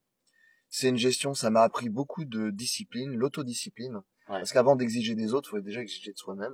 C'est 0.68 0.88
une 0.88 0.96
gestion, 0.96 1.34
ça 1.34 1.50
m'a 1.50 1.62
appris 1.62 1.88
beaucoup 1.88 2.24
de 2.24 2.50
discipline, 2.50 3.14
l'autodiscipline. 3.14 4.00
Ouais. 4.28 4.38
Parce 4.38 4.52
qu'avant 4.52 4.76
d'exiger 4.76 5.14
des 5.14 5.34
autres, 5.34 5.50
faut 5.50 5.60
déjà 5.60 5.80
exiger 5.80 6.12
de 6.12 6.18
soi-même. 6.18 6.52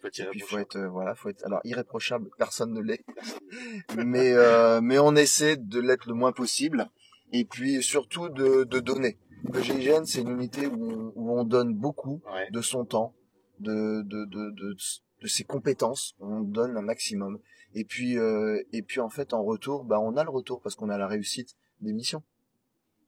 Faut 0.00 0.06
être 0.08 0.20
Et 0.20 0.26
puis 0.26 0.40
faut 0.40 0.58
être 0.58 0.76
euh, 0.76 0.88
voilà, 0.88 1.14
faut 1.14 1.28
être 1.28 1.44
alors 1.44 1.60
irréprochable, 1.64 2.28
personne 2.38 2.72
ne 2.72 2.80
l'est. 2.80 3.04
mais 3.96 4.32
euh, 4.32 4.80
mais 4.80 4.98
on 4.98 5.16
essaie 5.16 5.56
de 5.56 5.80
l'être 5.80 6.06
le 6.06 6.14
moins 6.14 6.32
possible 6.32 6.88
et 7.32 7.44
puis 7.44 7.82
surtout 7.82 8.28
de, 8.28 8.64
de 8.64 8.78
donner. 8.80 9.18
Le 9.52 9.60
GIGN, 9.62 10.04
c'est 10.04 10.20
une 10.20 10.30
unité 10.30 10.66
où 10.66 10.90
on, 10.90 11.12
où 11.14 11.38
on 11.38 11.44
donne 11.44 11.74
beaucoup 11.74 12.20
Ouais. 12.32 12.48
de 12.50 12.60
son 12.60 12.84
temps, 12.84 13.14
de, 13.60 14.02
de, 14.02 14.24
de, 14.26 14.50
de, 14.50 14.76
de 15.22 15.26
ses 15.26 15.44
compétences, 15.44 16.14
on 16.20 16.40
donne 16.40 16.76
un 16.76 16.82
maximum. 16.82 17.38
Et 17.74 17.84
puis, 17.84 18.18
euh, 18.18 18.62
et 18.72 18.82
puis 18.82 19.00
en 19.00 19.08
fait, 19.10 19.34
en 19.34 19.42
retour, 19.44 19.84
bah, 19.84 20.00
on 20.00 20.16
a 20.16 20.24
le 20.24 20.30
retour 20.30 20.60
parce 20.60 20.74
qu'on 20.74 20.88
a 20.90 20.98
la 20.98 21.06
réussite 21.06 21.56
des 21.80 21.92
missions. 21.92 22.22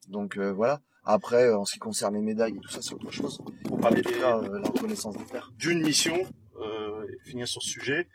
Donc 0.09 0.37
euh, 0.37 0.52
voilà. 0.52 0.80
Après, 1.04 1.45
euh, 1.49 1.59
en 1.59 1.64
ce 1.64 1.75
qui 1.75 1.78
concerne 1.78 2.14
les 2.14 2.21
médailles 2.21 2.57
et 2.57 2.61
tout 2.61 2.69
ça, 2.71 2.83
c'est 2.83 2.95
autre 2.95 3.11
chose. 3.11 3.40
Pour 3.64 3.78
parler 3.80 4.02
cas, 4.02 4.38
euh, 4.38 4.59
la 4.61 4.69
reconnaissance 4.69 5.16
des 5.16 5.25
pairs. 5.25 5.50
d'une 5.57 5.80
mission, 5.83 6.16
euh, 6.61 7.07
finir 7.25 7.49
sur 7.49 7.62
ce 7.62 7.71
sujet, 7.71 8.07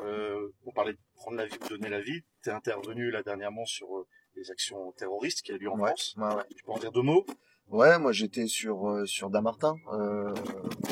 euh, 0.00 0.48
on 0.64 0.72
parlait 0.72 0.92
de 0.92 0.98
prendre 1.16 1.36
la 1.36 1.46
vie, 1.46 1.58
de 1.58 1.68
donner 1.68 1.88
la 1.88 2.00
vie. 2.00 2.20
Tu 2.44 2.50
es 2.50 2.52
intervenu 2.52 3.10
là 3.10 3.22
dernièrement 3.22 3.64
sur 3.64 3.86
euh, 3.96 4.06
les 4.36 4.50
actions 4.50 4.92
terroristes 4.92 5.42
qui 5.42 5.52
a 5.52 5.56
lieu 5.56 5.68
en 5.70 5.78
Ouais, 5.78 5.88
France. 5.88 6.14
ouais, 6.16 6.34
ouais. 6.36 6.42
Tu 6.56 6.62
peux 6.64 6.70
en 6.72 6.78
dire 6.78 6.92
deux 6.92 7.02
mots? 7.02 7.26
Ouais, 7.70 7.98
moi 7.98 8.12
j'étais 8.12 8.46
sur 8.46 8.88
euh, 8.88 9.04
sur 9.04 9.28
Damartin. 9.28 9.74
Euh, 9.92 10.32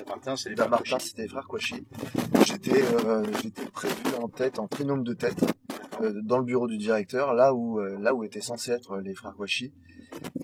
Martin, 0.09 0.37
c'est 0.37 0.51
les 0.51 0.57
Damartin, 0.57 0.91
Martin. 0.91 1.07
c'était 1.07 1.23
les 1.23 1.29
frères 1.29 1.47
Kouachi. 1.49 1.87
J'étais 2.45 2.83
euh, 2.83 3.25
j'étais 3.41 3.65
prévu 3.67 3.95
en 4.21 4.29
tête, 4.29 4.59
en 4.59 4.67
trinôme 4.69 5.03
de 5.03 5.15
tête, 5.15 5.43
euh, 6.03 6.13
dans 6.25 6.37
le 6.37 6.45
bureau 6.45 6.67
du 6.67 6.77
directeur, 6.77 7.33
là 7.33 7.55
où 7.55 7.81
euh, 7.81 7.97
là 7.99 8.15
où 8.15 8.25
étaient 8.25 8.43
censés 8.43 8.73
être 8.73 8.99
les 8.99 9.15
frères 9.15 9.35
Kouachi. 9.35 9.73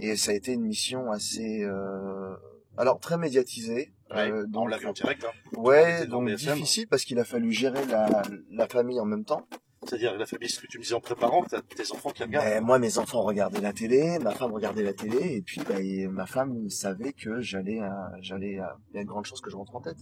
Et 0.01 0.17
ça 0.17 0.33
a 0.33 0.35
été 0.35 0.53
une 0.53 0.63
mission 0.63 1.11
assez 1.11 1.63
euh, 1.63 2.35
alors 2.77 3.01
très 3.01 3.19
médiatisée. 3.19 3.93
Ouais, 4.11 4.31
euh, 4.31 4.47
on 4.55 4.67
l'a 4.67 4.77
vu 4.77 4.87
en 4.87 4.93
direct. 4.93 5.25
Hein. 5.25 5.59
Ouais, 5.59 6.07
donc 6.07 6.27
BFM. 6.27 6.55
difficile 6.55 6.87
parce 6.89 7.05
qu'il 7.05 7.19
a 7.19 7.25
fallu 7.25 7.51
gérer 7.53 7.85
la, 7.87 8.23
la 8.51 8.69
famille 8.69 9.01
en 9.01 9.07
même 9.07 9.25
temps. 9.25 9.47
C'est-à-dire 9.85 10.17
la 10.17 10.27
famille, 10.27 10.49
ce 10.49 10.61
que 10.61 10.67
tu 10.69 10.79
me 10.79 10.83
disais 10.83 10.95
en 10.95 11.01
préparant, 11.01 11.43
t'as 11.43 11.61
tes 11.61 11.91
enfants 11.93 12.11
qui 12.11 12.23
regardent. 12.23 12.47
Ben, 12.47 12.63
moi, 12.63 12.79
mes 12.79 12.99
enfants 12.99 13.23
regardaient 13.23 13.61
la 13.61 13.73
télé, 13.73 14.19
ma 14.21 14.33
femme 14.33 14.53
regardait 14.53 14.85
la 14.85 14.93
télé, 14.93 15.35
et 15.35 15.43
puis 15.43 15.61
ben, 15.69 15.79
et 15.85 16.07
ma 16.07 16.27
femme 16.27 16.69
savait 16.71 17.13
que 17.13 17.41
j'allais, 17.41 17.81
euh, 17.81 17.89
j'allais, 18.21 18.61
euh, 18.61 18.67
il 18.91 18.97
y 18.97 18.99
a 18.99 19.03
une 19.03 19.09
grande 19.09 19.27
chance 19.27 19.41
que 19.41 19.51
je 19.51 19.57
rentre 19.57 19.75
en 19.75 19.81
tête. 19.81 19.99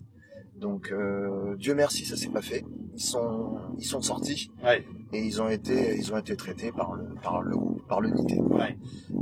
Donc 0.57 0.91
euh, 0.93 1.57
Dieu 1.57 1.75
merci, 1.75 2.05
ça 2.05 2.17
s'est 2.17 2.29
pas 2.29 2.43
fait. 2.43 2.65
Ils 2.95 3.03
sont, 3.03 3.57
ils 3.79 3.85
sont 3.85 4.03
sortis 4.03 4.51
Ouais, 4.63 4.85
et 5.13 5.21
ils 5.21 5.41
ont 5.41 5.49
été, 5.49 5.97
ils 5.97 6.13
ont 6.13 6.19
été 6.19 6.37
traités 6.37 6.71
par 6.73 6.95
le, 6.95 7.05
par 7.23 7.41
le, 7.41 7.57
par 7.89 8.01
l'unité. 8.01 8.39
ouais. 8.41 8.77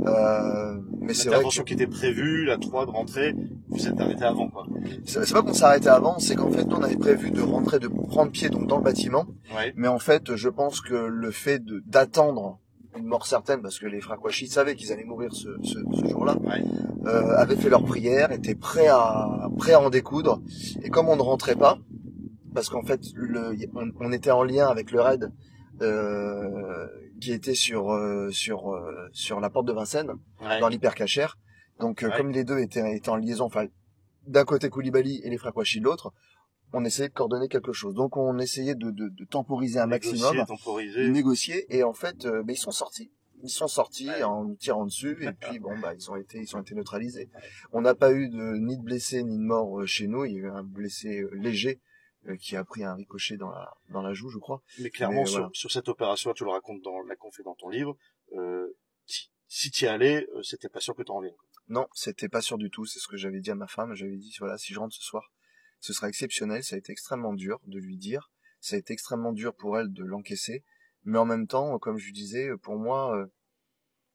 Euh, 0.05 0.79
mais 0.99 1.13
c'est 1.13 1.29
vrai 1.29 1.43
que 1.43 1.61
qui 1.63 1.73
était 1.73 1.87
prévue, 1.87 2.45
la 2.45 2.57
3 2.57 2.85
de 2.85 2.91
rentrée, 2.91 3.35
vous 3.69 3.87
êtes 3.87 3.99
arrêté 4.01 4.23
avant, 4.23 4.49
quoi. 4.49 4.65
c'est 5.05 5.31
pas 5.33 5.41
qu'on 5.41 5.53
s'arrêtait 5.53 5.89
avant, 5.89 6.19
c'est 6.19 6.35
qu'en 6.35 6.51
fait 6.51 6.65
on 6.71 6.81
avait 6.83 6.97
prévu 6.97 7.31
de 7.31 7.41
rentrer, 7.41 7.79
de 7.79 7.87
prendre 7.87 8.31
pied 8.31 8.49
donc 8.49 8.67
dans 8.67 8.77
le 8.77 8.83
bâtiment. 8.83 9.25
Ouais, 9.55 9.73
Mais 9.75 9.87
en 9.87 9.99
fait, 9.99 10.35
je 10.35 10.49
pense 10.49 10.81
que 10.81 10.95
le 10.95 11.31
fait 11.31 11.63
de 11.63 11.81
d'attendre 11.85 12.59
une 12.97 13.05
mort 13.05 13.25
certaine, 13.25 13.61
parce 13.61 13.79
que 13.79 13.85
les 13.85 14.01
frères 14.01 14.17
Kouachi 14.17 14.47
savaient 14.47 14.75
qu'ils 14.75 14.91
allaient 14.91 15.03
mourir 15.03 15.31
ce, 15.33 15.49
ce, 15.63 15.79
ce 15.93 16.07
jour-là, 16.09 16.35
ouais. 16.39 16.63
euh, 17.05 17.37
avaient 17.37 17.55
fait 17.55 17.69
leur 17.69 17.83
prière, 17.83 18.31
étaient 18.31 18.55
prêts 18.55 18.87
à 18.87 19.49
prêts 19.57 19.73
à 19.73 19.79
en 19.81 19.89
découdre. 19.89 20.41
Et 20.83 20.89
comme 20.89 21.07
on 21.09 21.15
ne 21.15 21.21
rentrait 21.21 21.55
pas, 21.55 21.77
parce 22.53 22.69
qu'en 22.69 22.83
fait, 22.83 23.01
le, 23.13 23.55
on, 23.75 23.91
on 23.99 24.11
était 24.11 24.31
en 24.31 24.43
lien 24.43 24.67
avec 24.67 24.91
le 24.91 25.01
raid 25.01 25.31
euh, 25.81 26.87
qui 27.21 27.31
était 27.31 27.53
sur 27.55 27.91
euh, 27.91 28.29
sur 28.31 28.73
euh, 28.73 29.07
sur 29.11 29.39
la 29.39 29.49
porte 29.49 29.67
de 29.67 29.73
Vincennes, 29.73 30.13
ouais. 30.41 30.59
dans 30.59 30.67
l'hypercachère. 30.67 31.37
Donc, 31.79 32.03
euh, 32.03 32.09
Ouais. 32.09 32.17
comme 32.17 32.31
les 32.31 32.43
deux 32.43 32.59
étaient, 32.59 32.95
étaient 32.95 33.09
en 33.09 33.15
liaison, 33.15 33.45
enfin, 33.45 33.65
d'un 34.27 34.43
côté 34.45 34.69
Koulibaly 34.69 35.21
et 35.23 35.29
les 35.29 35.37
frères 35.37 35.53
Kouachi 35.53 35.79
de 35.79 35.85
l'autre, 35.85 36.11
on 36.73 36.85
essayait 36.85 37.09
de 37.09 37.13
coordonner 37.13 37.47
quelque 37.47 37.73
chose. 37.73 37.93
Donc, 37.95 38.15
on 38.17 38.37
essayait 38.39 38.75
de, 38.75 38.91
de, 38.91 39.09
de 39.09 39.25
temporiser 39.25 39.79
un 39.79 39.87
maximum 39.87 40.45
temporiser. 40.45 41.09
négocier 41.09 41.65
et 41.75 41.83
en 41.83 41.93
fait 41.93 42.25
euh, 42.25 42.43
ben, 42.43 42.53
ils 42.53 42.57
sont 42.57 42.71
sortis 42.71 43.11
ils 43.41 43.49
sont 43.49 43.67
sortis 43.69 44.09
Ouais. 44.09 44.21
en 44.23 44.43
nous 44.43 44.55
tirant 44.55 44.85
dessus 44.85 45.17
et 45.25 45.31
puis 45.31 45.59
bon 45.59 45.77
bah 45.79 45.93
ils 45.93 46.11
ont 46.11 46.17
été 46.17 46.39
ils 46.39 46.55
ont 46.57 46.61
été 46.61 46.75
neutralisés 46.75 47.29
on 47.71 47.79
n'a 47.81 47.95
pas 47.95 48.11
eu 48.11 48.27
de 48.29 48.57
ni 48.57 48.77
de 48.77 48.83
blessés 48.83 49.23
ni 49.23 49.37
de 49.37 49.43
morts 49.43 49.79
euh, 49.79 49.85
chez 49.85 50.07
nous 50.07 50.25
il 50.25 50.33
y 50.33 50.35
a 50.35 50.39
eu 50.39 50.49
un 50.49 50.63
blessé 50.63 51.21
euh, 51.21 51.29
léger 51.35 51.79
qui 52.41 52.57
a 52.57 52.65
pris 52.65 52.83
un 52.83 52.95
ricochet 52.95 53.37
dans 53.37 53.49
la 53.49 53.71
dans 53.91 54.01
la 54.01 54.13
joue 54.13 54.29
je 54.29 54.37
crois 54.39 54.61
Mais 54.79 54.89
clairement, 54.89 55.21
Mais 55.21 55.25
sur, 55.25 55.37
voilà. 55.39 55.49
sur 55.53 55.71
cette 55.71 55.87
opération, 55.87 56.33
tu 56.33 56.43
le 56.43 56.49
racontes 56.51 56.81
dans 56.83 56.99
la 57.07 57.15
confé 57.15 57.43
dans 57.43 57.55
ton 57.55 57.69
livre, 57.69 57.95
euh, 58.37 58.67
si, 59.05 59.31
si 59.47 59.71
tu 59.71 59.85
y 59.85 59.87
allais, 59.87 60.27
euh, 60.35 60.43
c'était 60.43 60.67
pas 60.67 60.81
sûr 60.81 60.93
que 60.95 61.01
tu 61.03 61.11
en 61.11 61.15
reviennes. 61.19 61.33
non 61.69 61.87
c'était 61.93 62.27
pas 62.27 62.41
sûr 62.41 62.57
du 62.57 62.69
tout 62.69 62.85
c'est 62.85 62.99
ce 62.99 63.07
que 63.07 63.15
j'avais 63.15 63.39
dit 63.39 63.51
à 63.51 63.55
ma 63.55 63.67
femme 63.67 63.95
j'avais 63.95 64.17
dit 64.17 64.35
voilà 64.39 64.57
si 64.57 64.73
je 64.73 64.79
rentre 64.79 64.93
ce 64.93 65.01
soir 65.01 65.31
ce 65.79 65.93
sera 65.93 66.07
exceptionnel 66.09 66.63
ça 66.63 66.75
a 66.75 66.79
été 66.79 66.91
extrêmement 66.91 67.33
dur 67.33 67.59
de 67.67 67.79
lui 67.79 67.97
dire 67.97 68.31
ça 68.61 68.75
a 68.75 68.79
été 68.79 68.93
extrêmement 68.93 69.31
dur 69.33 69.55
pour 69.55 69.77
elle 69.79 69.91
de 69.93 70.03
l'encaisser 70.03 70.63
mais 71.05 71.17
en 71.17 71.25
même 71.25 71.47
temps 71.47 71.77
comme 71.79 71.97
je 71.97 72.11
disais 72.11 72.49
pour 72.61 72.77
moi 72.77 73.15
euh, 73.17 73.25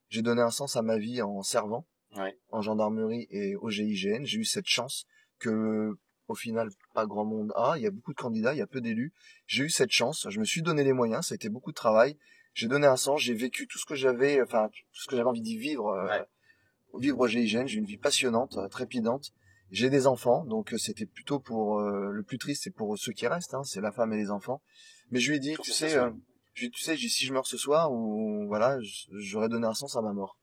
j'ai 0.08 0.22
donné 0.22 0.42
un 0.42 0.50
sens 0.50 0.76
à 0.76 0.82
ma 0.82 0.98
vie 0.98 1.22
en 1.22 1.42
servant 1.42 1.86
Ouais. 2.16 2.38
en 2.50 2.62
gendarmerie 2.62 3.26
et 3.30 3.56
au 3.56 3.70
GIGN. 3.70 4.24
J'ai 4.24 4.38
eu 4.38 4.44
cette 4.44 4.68
chance 4.68 5.04
que, 5.40 5.98
au 6.28 6.36
final, 6.36 6.68
pas 6.92 7.06
grand 7.06 7.24
monde 7.24 7.52
a. 7.56 7.74
Il 7.76 7.82
y 7.82 7.88
a 7.88 7.90
beaucoup 7.90 8.12
de 8.12 8.16
candidats, 8.16 8.54
il 8.54 8.58
y 8.58 8.62
a 8.62 8.68
peu 8.68 8.80
d'élus. 8.80 9.12
J'ai 9.48 9.64
eu 9.64 9.68
cette 9.68 9.90
chance. 9.90 10.24
Je 10.30 10.38
me 10.38 10.44
suis 10.44 10.62
donné 10.62 10.84
les 10.84 10.92
moyens. 10.92 11.26
Ça 11.26 11.32
a 11.32 11.34
été 11.34 11.48
beaucoup 11.48 11.72
de 11.72 11.74
travail. 11.74 12.16
J'ai 12.52 12.68
donné 12.68 12.86
un 12.86 12.94
sens. 12.96 13.20
J'ai 13.20 13.34
vécu 13.34 13.66
tout 13.66 13.78
ce 13.80 13.84
que 13.84 13.96
j'avais, 13.96 14.40
enfin, 14.40 14.68
tout 14.68 15.00
ce 15.00 15.08
que 15.08 15.16
j'avais 15.16 15.28
envie 15.28 15.40
d'y 15.40 15.58
vivre, 15.58 15.88
euh, 15.88 16.06
Ouais. 16.06 17.00
vivre 17.00 17.18
au 17.18 17.26
GIGN. 17.26 17.66
J'ai 17.66 17.78
une 17.80 17.84
vie 17.84 17.98
passionnante, 17.98 18.58
euh, 18.58 18.68
trépidante. 18.68 19.32
J'ai 19.74 19.90
des 19.90 20.06
enfants, 20.06 20.44
donc 20.44 20.72
euh, 20.72 20.78
c'était 20.78 21.04
plutôt 21.04 21.40
pour 21.40 21.80
euh, 21.80 22.10
le 22.12 22.22
plus 22.22 22.38
triste, 22.38 22.62
c'est 22.62 22.70
pour 22.70 22.96
ceux 22.96 23.10
qui 23.10 23.26
restent, 23.26 23.54
hein, 23.54 23.64
c'est 23.64 23.80
la 23.80 23.90
femme 23.90 24.12
et 24.12 24.16
les 24.16 24.30
enfants. 24.30 24.62
Mais 25.10 25.18
je 25.18 25.30
lui 25.30 25.38
ai 25.38 25.40
dit, 25.40 25.56
tu 25.60 25.72
sais, 25.72 25.96
euh, 25.96 26.10
je 26.52 26.60
lui 26.60 26.66
ai 26.66 26.68
dit, 26.70 26.76
tu 26.76 26.84
sais, 26.84 26.96
si 26.96 27.26
je 27.26 27.32
meurs 27.32 27.48
ce 27.48 27.56
soir, 27.56 27.92
ou 27.92 28.46
voilà, 28.46 28.78
j'aurais 29.18 29.48
donné 29.48 29.66
un 29.66 29.74
sens 29.74 29.96
à 29.96 30.00
ma 30.00 30.12
mort. 30.12 30.38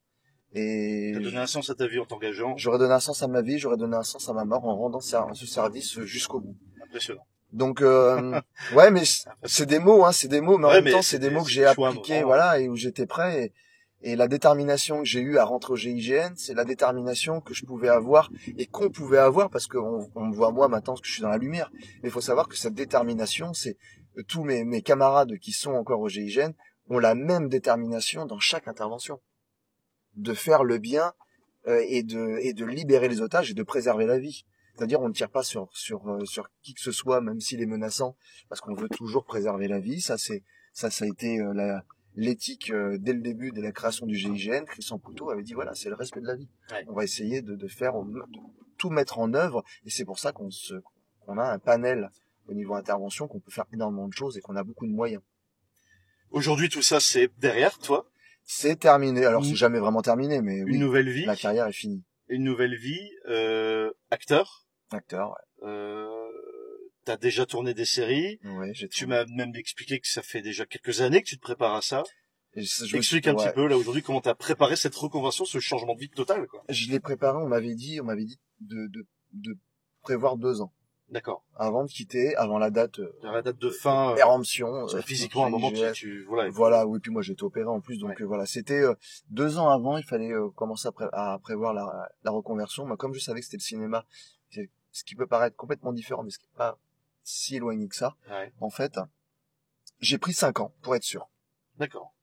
Et 0.54 1.12
T'as 1.14 1.22
donné 1.22 1.38
un 1.38 1.48
sens 1.48 1.70
à 1.70 1.76
ta 1.76 1.88
vie 1.88 2.00
en 2.00 2.06
t'engageant? 2.06 2.58
J'aurais 2.58 2.78
donné 2.78 2.94
un 2.94 3.00
sens 3.00 3.24
à 3.24 3.30
ma 3.30 3.42
vie, 3.42 3.58
j'aurais 3.58 3.78
donné 3.78 3.96
un 3.96 4.04
sens 4.04 4.28
à 4.28 4.34
ma 4.34 4.44
mort 4.44 4.66
en 4.66 4.76
rendant 4.76 5.00
ce 5.00 5.46
service 5.46 6.02
jusqu'au 6.02 6.42
bout. 6.42 6.58
Impressionnant. 6.84 7.26
Donc 7.54 7.82
euh, 7.82 8.42
ouais, 8.76 8.92
mais 8.92 9.04
c'est 9.46 9.66
des 9.66 9.80
mots, 9.80 10.04
hein, 10.04 10.12
c'est 10.12 10.28
des 10.28 10.42
mots, 10.42 10.58
mais 10.58 10.66
en 10.66 10.70
Ouais, 10.70 10.76
même 10.76 10.84
mais 10.84 10.92
temps 10.92 11.02
c'est 11.02 11.20
des 11.20 11.30
mots 11.30 11.44
que 11.44 11.50
j'ai 11.50 11.66
appliqués, 11.66 12.24
voilà, 12.24 12.60
et 12.60 12.68
où 12.68 12.76
j'étais 12.76 13.06
prêt. 13.06 13.46
Et, 13.46 13.54
et 14.04 14.16
la 14.16 14.28
détermination 14.28 15.00
que 15.00 15.06
j'ai 15.06 15.22
eue 15.22 15.38
à 15.38 15.46
rentrer 15.46 15.74
au 15.74 15.76
GIGN, 15.76 16.34
c'est 16.36 16.54
la 16.54 16.66
détermination 16.66 17.40
que 17.40 17.54
je 17.54 17.66
pouvais 17.66 17.90
avoir 17.90 18.32
et 18.58 18.66
qu'on 18.66 18.90
pouvait 18.90 19.20
avoir 19.20 19.50
parce 19.50 19.68
qu'on 19.68 20.10
on 20.16 20.26
me 20.26 20.34
voit 20.34 20.52
moi 20.52 20.68
maintenant 20.68 20.96
que 20.96 21.06
je 21.06 21.12
suis 21.12 21.22
dans 21.22 21.30
la 21.30 21.38
lumière. 21.38 21.72
Mais 22.02 22.10
il 22.10 22.12
faut 22.12 22.22
savoir 22.22 22.48
que 22.48 22.58
cette 22.58 22.74
détermination, 22.74 23.54
c'est 23.54 23.78
euh, 24.18 24.24
tous 24.28 24.44
mes, 24.44 24.64
mes 24.64 24.82
camarades 24.82 25.38
qui 25.38 25.52
sont 25.52 25.74
encore 25.74 26.02
au 26.02 26.10
GIGN 26.10 26.52
ont 26.90 27.00
la 27.00 27.16
même 27.16 27.48
détermination 27.48 28.26
dans 28.26 28.40
chaque 28.40 28.68
intervention, 28.68 29.22
de 30.16 30.34
faire 30.34 30.64
le 30.64 30.78
bien 30.78 31.14
euh, 31.68 31.84
et 31.88 32.04
de 32.04 32.40
et 32.42 32.54
de 32.54 32.66
libérer 32.66 33.08
les 33.08 33.22
otages 33.22 33.52
et 33.52 33.54
de 33.54 33.64
préserver 33.64 34.06
la 34.06 34.18
vie. 34.18 34.46
C'est-à-dire 34.76 35.02
on 35.02 35.10
ne 35.10 35.14
tire 35.14 35.30
pas 35.30 35.44
sur 35.44 35.70
sur 35.74 36.08
euh, 36.10 36.26
sur 36.26 36.50
qui 36.64 36.74
que 36.74 36.82
ce 36.82 36.92
soit, 36.92 37.22
même 37.22 37.40
s'il 37.40 37.62
est 37.62 37.68
menaçant, 37.68 38.16
parce 38.50 38.62
qu'on 38.62 38.74
veut 38.74 38.90
toujours 38.90 39.26
préserver 39.26 39.68
la 39.68 39.80
vie. 39.80 40.02
Ça 40.02 40.18
c'est 40.18 40.44
ça 40.74 40.90
ça 40.90 41.06
a 41.06 41.08
été 41.08 41.40
euh, 41.40 41.54
la 41.54 41.84
l'éthique 42.16 42.72
euh, 42.72 42.98
dès 43.00 43.14
le 43.14 43.22
début 43.22 43.52
de 43.52 43.62
la 43.62 43.72
création 43.72 44.06
du 44.06 44.16
GIGN. 44.16 44.66
Christian 44.66 44.98
Couteau 45.00 45.30
avait 45.30 45.44
dit 45.44 45.54
voilà 45.54 45.74
c'est 45.76 45.90
le 45.90 45.96
respect 45.96 46.22
de 46.22 46.28
la 46.28 46.36
vie. 46.36 46.50
Ouais. 46.72 46.86
On 46.88 46.94
va 46.94 47.04
essayer 47.04 47.42
de, 47.42 47.56
de 47.56 47.68
faire 47.68 47.94
de 48.04 48.22
tout 48.78 48.90
mettre 48.90 49.20
en 49.20 49.34
œuvre 49.34 49.64
et 49.86 49.90
c'est 49.90 50.06
pour 50.06 50.20
ça 50.20 50.32
qu'on 50.32 50.50
se 50.52 50.76
qu'on 51.20 51.38
a 51.38 51.44
un 51.44 51.60
panel 51.60 52.10
au 52.48 52.54
niveau 52.54 52.74
intervention 52.76 53.28
qu'on 53.28 53.40
peut 53.40 53.52
faire 53.52 53.66
énormément 53.72 54.08
de 54.08 54.14
choses 54.14 54.38
et 54.38 54.42
qu'on 54.42 54.56
a 54.56 54.64
beaucoup 54.64 54.88
de 54.88 54.92
moyens. 54.92 55.22
Aujourd'hui, 56.32 56.70
tout 56.70 56.82
ça, 56.82 57.00
c'est 57.00 57.30
derrière 57.40 57.78
toi. 57.78 58.08
C'est 58.44 58.78
terminé. 58.80 59.26
Alors 59.26 59.46
c'est 59.46 59.56
jamais 59.56 59.80
vraiment 59.80 60.02
terminé, 60.02 60.42
mais 60.42 60.58
Une 60.58 60.64
oui, 60.72 60.78
nouvelle 60.80 61.10
vie. 61.10 61.26
la 61.26 61.36
carrière 61.36 61.68
est 61.68 61.74
finie. 61.74 62.04
une 62.28 62.44
nouvelle 62.44 62.76
vie, 62.76 63.12
euh, 63.30 63.92
acteur. 64.10 64.66
Acteur, 64.92 65.30
ouais. 65.30 65.68
Euh, 65.70 66.11
T'as 67.04 67.18
déjà 67.18 67.46
tourné 67.46 67.74
des 67.74 67.86
séries. 67.86 68.40
Ouais, 68.44 68.74
j'ai 68.74 68.88
Tu 68.88 69.06
m'as 69.08 69.26
même 69.26 69.56
expliqué 69.56 70.00
que 70.00 70.08
ça 70.08 70.22
fait 70.22 70.42
déjà 70.42 70.66
quelques 70.66 71.02
années 71.02 71.22
que 71.22 71.28
tu 71.28 71.38
te 71.38 71.42
prépares 71.42 71.76
à 71.76 71.82
ça. 71.82 72.04
Et 72.54 72.62
je- 72.64 72.96
Explique 72.98 73.28
un 73.28 73.34
ouais. 73.36 73.46
petit 73.46 73.54
peu 73.56 73.66
là 73.66 73.78
aujourd'hui 73.78 74.04
comment 74.04 74.20
t'as 74.22 74.36
préparé 74.36 74.76
cette 74.76 74.94
reconversion, 74.96 75.46
ce 75.46 75.60
changement 75.60 75.96
de 75.96 76.00
vie 76.02 76.10
total, 76.10 76.48
quoi. 76.48 76.64
Je 76.70 76.90
l'ai 76.92 77.00
préparé, 77.00 77.38
on 77.38 77.48
m'avait 77.48 77.76
dit, 77.76 78.00
on 78.02 78.04
m'avait 78.04 78.26
dit 78.26 78.40
de, 78.60 78.88
de, 78.88 79.08
de 79.34 79.58
prévoir 80.02 80.36
deux 80.38 80.62
ans. 80.62 80.74
D'accord. 81.10 81.44
Avant 81.56 81.84
de 81.86 81.90
quitter, 81.90 82.36
avant 82.36 82.58
la 82.58 82.70
date 82.70 83.00
euh, 83.00 83.12
la 83.24 83.42
date 83.42 83.58
de 83.58 83.70
fin, 83.70 84.12
euh, 84.12 84.16
péremption. 84.16 84.88
euh, 84.88 85.02
physiquement, 85.02 85.44
à 85.46 85.48
un 85.48 85.50
moment, 85.50 85.72
tu, 85.72 85.82
tu 85.94 86.24
voilà. 86.26 86.50
Voilà, 86.52 86.86
oui, 86.88 87.00
puis 87.00 87.12
moi 87.12 87.22
j'ai 87.22 87.34
été 87.34 87.44
opéré 87.44 87.66
en 87.68 87.82
plus, 87.82 87.98
donc 87.98 88.12
Ouais. 88.12 88.22
euh, 88.22 88.26
voilà, 88.28 88.46
c'était 88.46 88.82
deux 89.30 89.58
ans 89.58 89.70
avant, 89.70 89.98
il 89.98 90.04
fallait 90.06 90.32
commencer 90.56 90.88
à, 90.88 90.92
pré- 90.92 91.10
à 91.14 91.38
prévoir 91.42 91.74
la, 91.74 92.10
la 92.24 92.32
reconversion. 92.32 92.86
Moi, 92.86 92.96
comme 92.98 93.14
je 93.14 93.20
savais 93.20 93.40
que 93.40 93.46
c'était 93.46 93.58
le 93.58 93.62
cinéma, 93.64 94.06
ce 94.94 95.04
qui 95.06 95.16
peut 95.16 95.28
paraître 95.28 95.56
complètement 95.56 95.94
différent, 95.94 96.24
mais 96.24 96.30
ce 96.32 96.38
qui 96.40 96.46
n'est 96.48 96.58
pas 96.58 96.78
si 97.24 97.56
éloigné 97.58 97.88
que 97.88 97.96
ça, 97.96 98.16
Ouais. 98.30 98.52
en 98.60 98.70
fait, 98.70 99.00
j'ai 100.00 100.18
pris 100.18 100.34
cinq 100.34 100.60
ans 100.60 100.74
pour 100.82 100.96
être 100.96 101.04
sûr. 101.04 101.30
D'accord. 101.78 102.14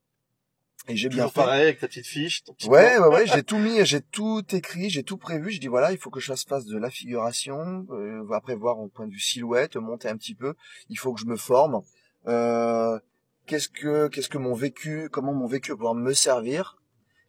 Et 0.91 0.97
j'ai 0.97 1.09
bien 1.11 1.29
fait. 1.29 1.35
pareil 1.35 1.63
avec 1.65 1.81
ta 1.81 1.87
petite 1.89 2.07
fiche. 2.07 2.45
ton 2.45 2.55
petit 2.55 2.67
Ouais, 2.69 2.97
ouais, 2.99 3.09
ouais, 3.09 3.27
j'ai 3.27 3.43
tout 3.45 3.59
mis, 3.59 3.85
j'ai 3.85 4.01
tout 4.01 4.43
écrit, 4.55 4.89
j'ai 4.89 5.03
tout 5.03 5.19
prévu. 5.19 5.51
Je 5.51 5.61
dis 5.61 5.67
voilà, 5.67 5.93
il 5.93 5.99
faut 5.99 6.09
que 6.11 6.19
je 6.21 6.27
fasse 6.27 6.45
face 6.45 6.65
de 6.65 6.79
la 6.79 6.89
figuration, 6.89 7.87
euh, 7.91 8.27
après 8.33 8.55
voir 8.55 8.79
au 8.79 8.89
point 8.89 9.07
de 9.07 9.13
vue 9.13 9.21
silhouette, 9.21 9.77
monter 9.77 10.09
un 10.09 10.17
petit 10.17 10.35
peu. 10.35 10.55
Il 10.89 10.99
faut 10.99 11.13
que 11.13 11.21
je 11.21 11.27
me 11.27 11.37
forme. 11.37 11.83
Euh, 12.27 12.99
qu'est-ce 13.47 13.69
que, 13.69 14.09
qu'est-ce 14.09 14.29
que 14.31 14.39
mon 14.39 14.55
vécu, 14.55 15.09
comment 15.11 15.35
mon 15.35 15.47
vécu 15.47 15.71
va 15.73 15.77
pouvoir 15.77 15.95
me 15.95 16.15
servir? 16.15 16.79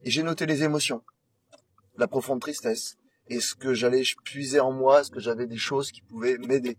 Et 0.04 0.10
j'ai 0.12 0.24
noté 0.24 0.46
les 0.46 0.64
émotions, 0.64 1.04
la 1.98 2.08
profonde 2.08 2.40
tristesse, 2.40 2.98
et 3.30 3.40
ce 3.40 3.56
que 3.56 3.74
j'allais 3.74 4.04
puiser 4.24 4.60
en 4.60 4.72
moi, 4.72 5.04
ce 5.04 5.12
que 5.12 5.20
j'avais 5.20 5.48
des 5.48 5.58
choses 5.58 5.92
qui 5.92 6.02
pouvaient 6.02 6.38
m'aider, 6.38 6.78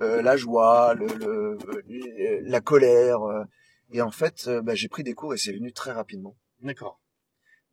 Euh, 0.00 0.20
la 0.22 0.36
joie, 0.36 0.94
le, 0.94 1.06
le- 1.06 1.58
euh, 1.66 2.40
la 2.42 2.60
colère. 2.60 3.22
euh. 3.22 3.44
et 3.90 4.00
en 4.02 4.10
fait, 4.10 4.44
euh, 4.46 4.60
bah, 4.62 4.74
j'ai 4.74 4.88
pris 4.88 5.02
des 5.02 5.14
cours 5.14 5.34
et 5.34 5.38
c'est 5.38 5.52
venu 5.52 5.72
très 5.72 5.92
rapidement 5.92 6.36
D'accord. 6.62 7.00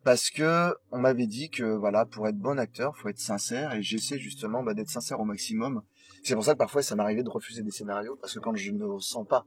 parce 0.04 0.30
que 0.30 0.74
on 0.92 1.00
m'avait 1.00 1.28
dit 1.28 1.50
que 1.50 1.64
voilà 1.64 2.06
pour 2.06 2.28
être 2.28 2.38
bon 2.38 2.58
acteur 2.58 2.98
faut 2.98 3.10
être 3.10 3.20
sincère 3.20 3.74
et 3.76 3.82
j'essaie 3.84 4.18
justement 4.18 4.64
bah, 4.64 4.74
d'être 4.74 4.90
sincère 4.90 5.20
au 5.20 5.26
maximum 5.26 5.84
c'est 6.24 6.34
pour 6.36 6.44
ça 6.44 6.54
que 6.54 6.58
parfois 6.58 6.82
ça 6.82 6.96
m'arrivait 6.96 7.24
de 7.24 7.30
refuser 7.30 7.62
des 7.64 7.72
scénarios 7.72 8.16
parce 8.16 8.34
que 8.34 8.40
quand 8.40 8.56
je 8.56 8.72
ne 8.72 8.84
ressens 8.86 9.26
pas 9.26 9.46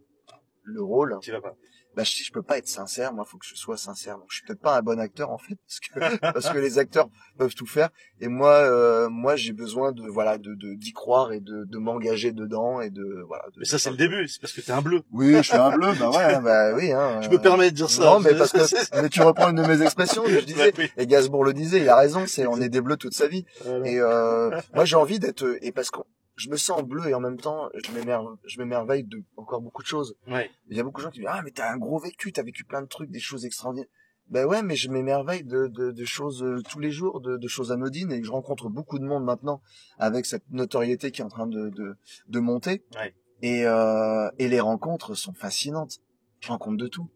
le 0.63 0.83
rôle 0.83 1.19
Tu 1.23 1.33
vas 1.33 1.41
pas. 1.41 1.57
Bah 1.95 2.05
si 2.05 2.25
je 2.25 2.33
peux 2.33 2.43
pas 2.43 2.59
être 2.59 2.69
sincère 2.69 3.13
moi 3.13 3.25
faut 3.25 3.37
que 3.39 3.45
je 3.47 3.55
sois 3.55 3.77
sincère 3.77 4.17
donc 4.17 4.27
je 4.31 4.37
suis 4.37 4.47
peut-être 4.47 4.61
pas 4.63 4.77
un 4.79 4.83
bon 4.83 4.99
acteur 4.99 5.31
en 5.31 5.39
fait 5.39 5.57
parce 5.67 5.81
que 5.81 6.17
parce 6.33 6.51
que 6.51 6.59
les 6.59 6.79
acteurs 6.79 7.09
peuvent 7.39 7.55
tout 7.55 7.67
faire 7.67 7.91
et 8.21 8.29
moi 8.29 8.53
euh, 8.55 9.09
moi 9.11 9.37
j'ai 9.37 9.53
besoin 9.53 9.93
de 9.93 10.07
voilà 10.09 10.39
de 10.39 10.55
de- 10.55 10.75
d'y 10.75 10.93
croire 10.93 11.33
et 11.33 11.41
de 11.41 11.65
de 11.65 11.79
m'engager 11.79 12.33
dedans 12.33 12.81
et 12.81 12.91
de 12.91 13.23
voilà 13.29 13.45
de- 13.55 13.59
Mais 13.61 13.65
ça, 13.67 13.79
c'est 13.79 13.91
le 13.91 13.97
début. 13.97 14.27
C'est 14.29 14.41
parce 14.41 14.53
que 14.53 14.61
t'es 14.63 14.73
un 14.73 14.81
bleu. 14.83 15.03
oui 15.13 15.35
je 15.37 15.43
suis 15.43 15.57
un 15.57 15.71
bleu 15.77 15.93
bah 15.99 16.11
ouais 16.11 16.41
bah 16.43 16.75
oui 16.75 16.93
hein 16.93 17.21
Je 17.23 17.29
me 17.29 17.39
permets 17.39 17.71
de 17.71 17.77
dire 17.77 17.91
ça. 17.91 18.05
non 18.05 18.21
mais 18.21 18.35
parce 18.35 18.53
que 18.53 19.01
mais 19.03 19.09
tu 19.09 19.21
reprends 19.23 19.51
une 19.51 19.57
de 19.63 19.67
mes 19.67 19.83
expressions 19.83 20.25
je 20.27 20.41
disais 20.41 20.73
et 20.97 21.07
Gainsbourg 21.07 21.45
le 21.45 21.53
disait, 21.53 21.81
il 21.81 21.89
a 21.89 21.97
raison, 21.97 22.25
c'est 22.27 22.47
on 22.47 22.61
est 22.61 22.69
des 22.69 22.81
bleus 22.81 22.97
toute 22.97 23.15
sa 23.15 23.27
vie. 23.27 23.45
Voilà. 23.65 23.87
Et 23.89 23.99
euh, 24.01 24.51
moi 24.75 24.85
j'ai 24.85 24.97
envie 24.97 25.19
d'être 25.19 25.59
et 25.61 25.73
parce 25.73 25.91
que 25.91 26.01
je 26.43 26.51
me 26.51 26.57
sens 26.57 26.83
bleu 26.83 27.07
et 27.09 27.15
en 27.15 27.21
même 27.21 27.39
temps 27.39 27.69
je 27.85 27.93
m'émerveille, 27.93 28.37
je 28.45 28.59
m'émerveille 28.59 29.05
de 29.05 29.23
encore 29.37 29.61
beaucoup 29.61 29.83
de 29.83 29.87
choses. 29.87 30.17
Ouais. 30.27 30.51
Il 30.69 30.77
y 30.77 30.81
a 30.81 30.83
beaucoup 30.83 31.01
de 31.01 31.07
gens 31.07 31.11
qui 31.11 31.21
me 31.21 31.25
disent 31.25 31.35
ah 31.37 31.43
mais 31.45 31.53
t'as 31.53 31.73
un 31.73 31.79
gros 31.79 31.99
vécu, 31.99 32.33
t'as 32.33 32.43
vécu 32.43 32.65
plein 32.65 32.83
de 32.83 32.89
trucs, 32.89 33.11
des 33.11 33.21
choses 33.21 33.45
extraordinaires. 33.45 33.89
Ben 34.29 34.45
ouais, 34.47 34.63
mais 34.63 34.77
je 34.77 34.89
m'émerveille 34.91 35.45
de, 35.45 35.67
de, 35.67 35.91
de 35.91 36.05
choses 36.05 36.43
euh, 36.43 36.63
tous 36.71 36.81
les 36.81 36.91
jours, 36.91 37.21
de, 37.21 37.37
de 37.37 37.49
choses 37.49 37.71
anodines 37.71 38.13
et 38.13 38.23
je 38.23 38.31
rencontre 38.31 38.69
beaucoup 38.69 38.99
de 38.99 39.05
monde 39.05 39.25
maintenant 39.25 39.61
avec 39.99 40.27
cette 40.27 40.49
notoriété 40.51 41.11
qui 41.11 41.21
est 41.21 41.25
en 41.25 41.29
train 41.29 41.47
de, 41.47 41.69
de, 41.69 41.97
de 42.29 42.41
monter. 42.41 42.85
Ouais. 42.97 43.15
Et, 43.43 43.67
euh, 43.67 44.31
et 44.39 44.49
les 44.49 44.61
rencontres 44.61 45.15
sont 45.15 45.35
fascinantes. 45.35 46.01
Je 46.41 46.49
rencontre 46.49 46.79
de 46.79 46.89
tout. 46.89 47.09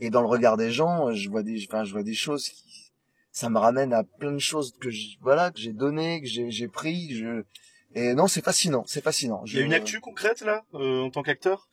Et 0.00 0.10
dans 0.10 0.20
le 0.20 0.26
regard 0.26 0.56
des 0.56 0.70
gens, 0.70 1.12
je 1.12 1.30
vois 1.30 1.42
des, 1.42 1.64
enfin, 1.68 1.84
je 1.84 1.92
vois 1.92 2.02
des 2.02 2.14
choses 2.14 2.48
qui, 2.48 2.92
ça 3.30 3.48
me 3.50 3.58
ramène 3.58 3.92
à 3.92 4.02
plein 4.02 4.32
de 4.32 4.38
choses 4.38 4.74
que 4.80 4.90
je, 4.90 5.18
voilà, 5.20 5.50
que 5.50 5.60
j'ai 5.60 5.74
donné, 5.74 6.20
que 6.22 6.26
j'ai, 6.26 6.50
j'ai 6.50 6.68
pris, 6.68 7.14
je, 7.14 7.44
et 7.96 8.14
non, 8.14 8.28
c'est 8.28 8.44
fascinant, 8.44 8.84
c'est 8.86 9.02
fascinant. 9.02 9.42
Il 9.46 9.54
y 9.54 9.58
a 9.58 9.62
une 9.62 9.74
actu 9.74 10.00
concrète 10.00 10.42
là, 10.42 10.64
euh, 10.74 11.02
en 11.02 11.10
tant 11.10 11.22
qu'acteur? 11.22 11.68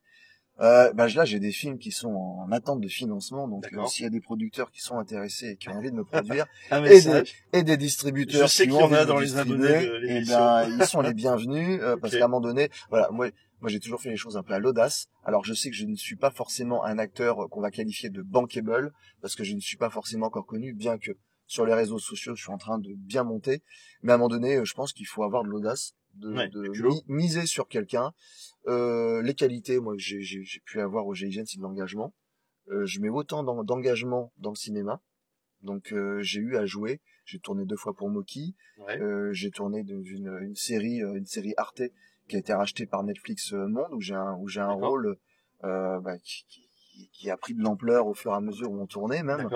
Euh, 0.60 0.94
bah, 0.94 1.08
là, 1.08 1.26
j'ai 1.26 1.40
des 1.40 1.52
films 1.52 1.80
qui 1.80 1.92
sont 1.92 2.14
en 2.14 2.52
attente 2.52 2.80
de 2.80 2.88
financement, 2.88 3.48
donc 3.48 3.66
euh, 3.74 3.86
s'il 3.88 4.04
y 4.04 4.08
a 4.08 4.12
des 4.12 4.22
producteurs 4.22 4.70
qui 4.72 4.82
sont 4.82 5.00
intéressés 5.00 5.50
et 5.50 5.58
qui 5.58 5.70
ont 5.70 5.74
envie 5.74 5.90
de 5.90 5.96
me 5.96 6.04
produire, 6.04 6.46
Un 6.72 6.84
et 6.86 7.02
des, 7.02 7.24
et 7.54 7.64
des 7.64 7.76
distributeurs 7.76 8.48
Je 8.48 8.54
sais 8.54 8.64
qui 8.66 8.70
qu'il 8.70 8.80
y 8.80 8.84
en 8.84 8.94
a 8.94 9.06
dans 9.06 9.20
les 9.20 9.38
abonnés 9.38 9.88
de 9.88 10.00
eh 10.08 10.26
ben, 10.26 10.78
ils 10.80 10.86
sont 10.86 11.02
les 11.02 11.14
bienvenus, 11.16 11.80
euh, 11.82 11.98
parce 12.02 12.16
qu'à 12.16 12.26
un 12.26 12.28
moment 12.28 12.42
donné, 12.42 12.70
voilà, 12.90 13.10
moi, 13.10 13.30
moi, 13.64 13.70
j'ai 13.70 13.80
toujours 13.80 14.02
fait 14.02 14.10
les 14.10 14.18
choses 14.18 14.36
un 14.36 14.44
peu 14.44 14.54
à 14.54 14.60
l'audace. 14.60 15.08
Alors, 15.24 15.46
je 15.46 15.54
sais 15.54 15.70
que 15.70 15.76
je 15.76 15.86
ne 15.86 15.96
suis 15.96 16.18
pas 16.18 16.32
forcément 16.32 16.84
un 16.84 16.98
acteur 16.98 17.44
euh, 17.44 17.48
qu'on 17.48 17.62
va 17.62 17.72
qualifier 17.72 18.10
de 18.10 18.22
bankable, 18.22 18.92
parce 19.22 19.36
que 19.36 19.46
je 19.46 19.56
ne 19.56 19.62
suis 19.62 19.78
pas 19.78 19.90
forcément 19.90 20.28
encore 20.28 20.46
connu, 20.46 20.74
bien 20.74 20.98
que 20.98 21.12
sur 21.48 21.66
les 21.66 21.74
réseaux 21.74 21.98
sociaux, 21.98 22.36
je 22.36 22.44
suis 22.44 22.52
en 22.52 22.58
train 22.58 22.78
de 22.78 22.90
bien 22.94 23.24
monter. 23.24 23.64
Mais 24.02 24.12
à 24.12 24.16
un 24.16 24.18
moment 24.18 24.28
donné, 24.28 24.58
euh, 24.58 24.66
je 24.66 24.74
pense 24.74 24.92
qu'il 24.92 25.08
faut 25.08 25.24
avoir 25.24 25.44
de 25.44 25.48
l'audace, 25.48 25.94
de, 26.14 26.34
Ouais, 26.34 26.48
de 26.50 26.62
mi- 26.88 27.04
miser 27.08 27.46
sur 27.46 27.68
quelqu'un. 27.68 28.14
Euh, 28.68 29.22
les 29.22 29.34
qualités, 29.34 29.80
moi, 29.80 29.96
que 29.96 30.02
j'ai, 30.02 30.42
pu 30.66 30.80
avoir 30.80 31.06
au 31.08 31.14
GIGN, 31.14 31.44
c'est 31.46 31.58
de 31.58 31.64
l'engagement. 31.64 32.14
Euh, 32.70 32.86
je 32.86 33.00
mets 33.00 33.10
autant 33.10 33.44
d'en- 33.44 33.64
d'engagement 33.64 34.32
dans 34.38 34.52
le 34.52 34.56
cinéma. 34.56 35.02
Donc, 35.62 35.92
euh, 35.94 36.22
j'ai 36.22 36.40
eu 36.40 36.58
à 36.58 36.66
jouer. 36.66 37.02
J'ai 37.26 37.40
tourné 37.40 37.66
deux 37.66 37.78
fois 37.78 37.96
pour 37.96 38.10
Moki. 38.10 38.56
Ouais. 38.78 39.00
Euh, 39.02 39.32
j'ai 39.34 39.50
tourné 39.52 39.80
une, 39.80 40.04
une 40.42 40.56
série, 40.56 41.02
euh, 41.02 41.16
une 41.16 41.26
série 41.26 41.54
Arte 41.58 41.82
qui 42.28 42.36
a 42.36 42.40
été 42.40 42.54
rachetée 42.54 42.86
par 42.86 43.04
Netflix 43.04 43.54
euh, 43.54 43.68
Monde, 43.68 43.94
où 43.94 44.02
j'ai 44.02 44.16
un, 44.16 44.36
où 44.38 44.48
j'ai 44.48 44.60
un 44.62 44.72
rôle 44.88 45.18
euh, 45.64 46.00
bah, 46.02 46.18
qui, 46.20 46.46
qui, 46.48 46.63
qui 47.12 47.30
a 47.30 47.38
pris 47.38 47.54
de 47.54 47.62
l'ampleur 47.62 48.08
au 48.08 48.14
fur 48.14 48.32
et 48.32 48.36
à 48.36 48.40
mesure 48.40 48.72
où 48.72 48.80
on 48.82 48.86
tournait 48.86 49.24
même. 49.24 49.50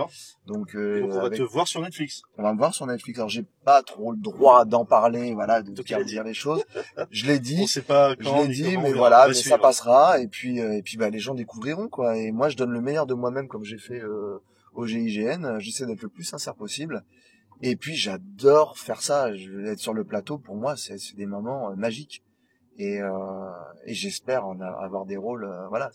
Donc, 0.45 0.75
euh, 0.75 1.01
donc 1.01 1.11
on 1.11 1.15
va 1.19 1.25
avec- 1.25 1.37
te 1.39 1.43
voir 1.43 1.67
sur 1.67 1.81
Netflix. 1.81 2.21
on 2.37 2.43
va 2.43 2.53
me 2.53 2.57
voir 2.57 2.73
sur 2.73 2.85
Netflix. 2.87 3.19
Alors 3.19 3.29
j'ai 3.29 3.45
pas 3.63 3.81
trop 3.83 4.11
le 4.11 4.17
droit 4.17 4.65
d'en 4.65 4.85
parler, 4.85 5.33
voilà, 5.33 5.61
de 5.61 5.71
Donc, 5.71 5.85
dire, 5.85 6.23
les 6.23 6.33
choses. 6.33 6.63
Je 7.11 7.25
l'ai 7.27 7.39
dit, 7.39 7.59
On 7.63 7.67
sait 7.67 7.81
pas 7.81 8.11
je 8.19 8.23
quand 8.25 8.41
l'ai 8.41 8.47
ni 8.49 8.53
dit, 8.55 8.77
mais 8.77 8.93
voilà, 8.93 9.27
mais 9.27 9.33
ça 9.33 9.57
passera. 9.57 10.19
Et 10.19 10.27
puis, 10.27 10.59
euh, 10.61 10.73
et 10.73 10.81
puis, 10.81 10.97
bah, 10.97 11.09
les 11.09 11.19
gens 11.19 11.33
découvriront 11.35 11.87
quoi. 11.87 12.17
Et 12.17 12.31
moi, 12.31 12.49
je 12.49 12.57
donne 12.57 12.71
le 12.71 12.81
meilleur 12.81 13.05
de 13.05 13.13
moi-même 13.13 13.47
comme 13.47 13.63
j'ai 13.63 13.77
fait 13.77 13.99
euh, 14.01 14.41
au 14.73 14.85
GIGN. 14.85 15.59
J'essaie 15.59 15.85
d'être 15.85 16.01
le 16.03 16.09
plus 16.09 16.23
sincère 16.23 16.55
possible. 16.55 17.03
Et 17.63 17.75
puis, 17.75 17.95
j'adore 17.95 18.77
faire 18.77 19.01
ça. 19.01 19.33
Je 19.35 19.49
vais 19.51 19.69
être 19.71 19.79
sur 19.79 19.93
le 19.93 20.03
plateau. 20.03 20.37
Pour 20.37 20.55
moi, 20.55 20.75
c'est 20.77 20.95
des 21.15 21.25
moments 21.25 21.71
euh, 21.71 21.75
magiques. 21.75 22.23
Et, 22.77 23.01
euh, 23.01 23.09
et 23.85 23.93
j'espère 23.95 24.45
en 24.45 24.59
avoir 24.61 25.05
des 25.07 25.17
rôles. 25.17 25.45
euh, 25.45 25.67
voilà. 25.69 25.89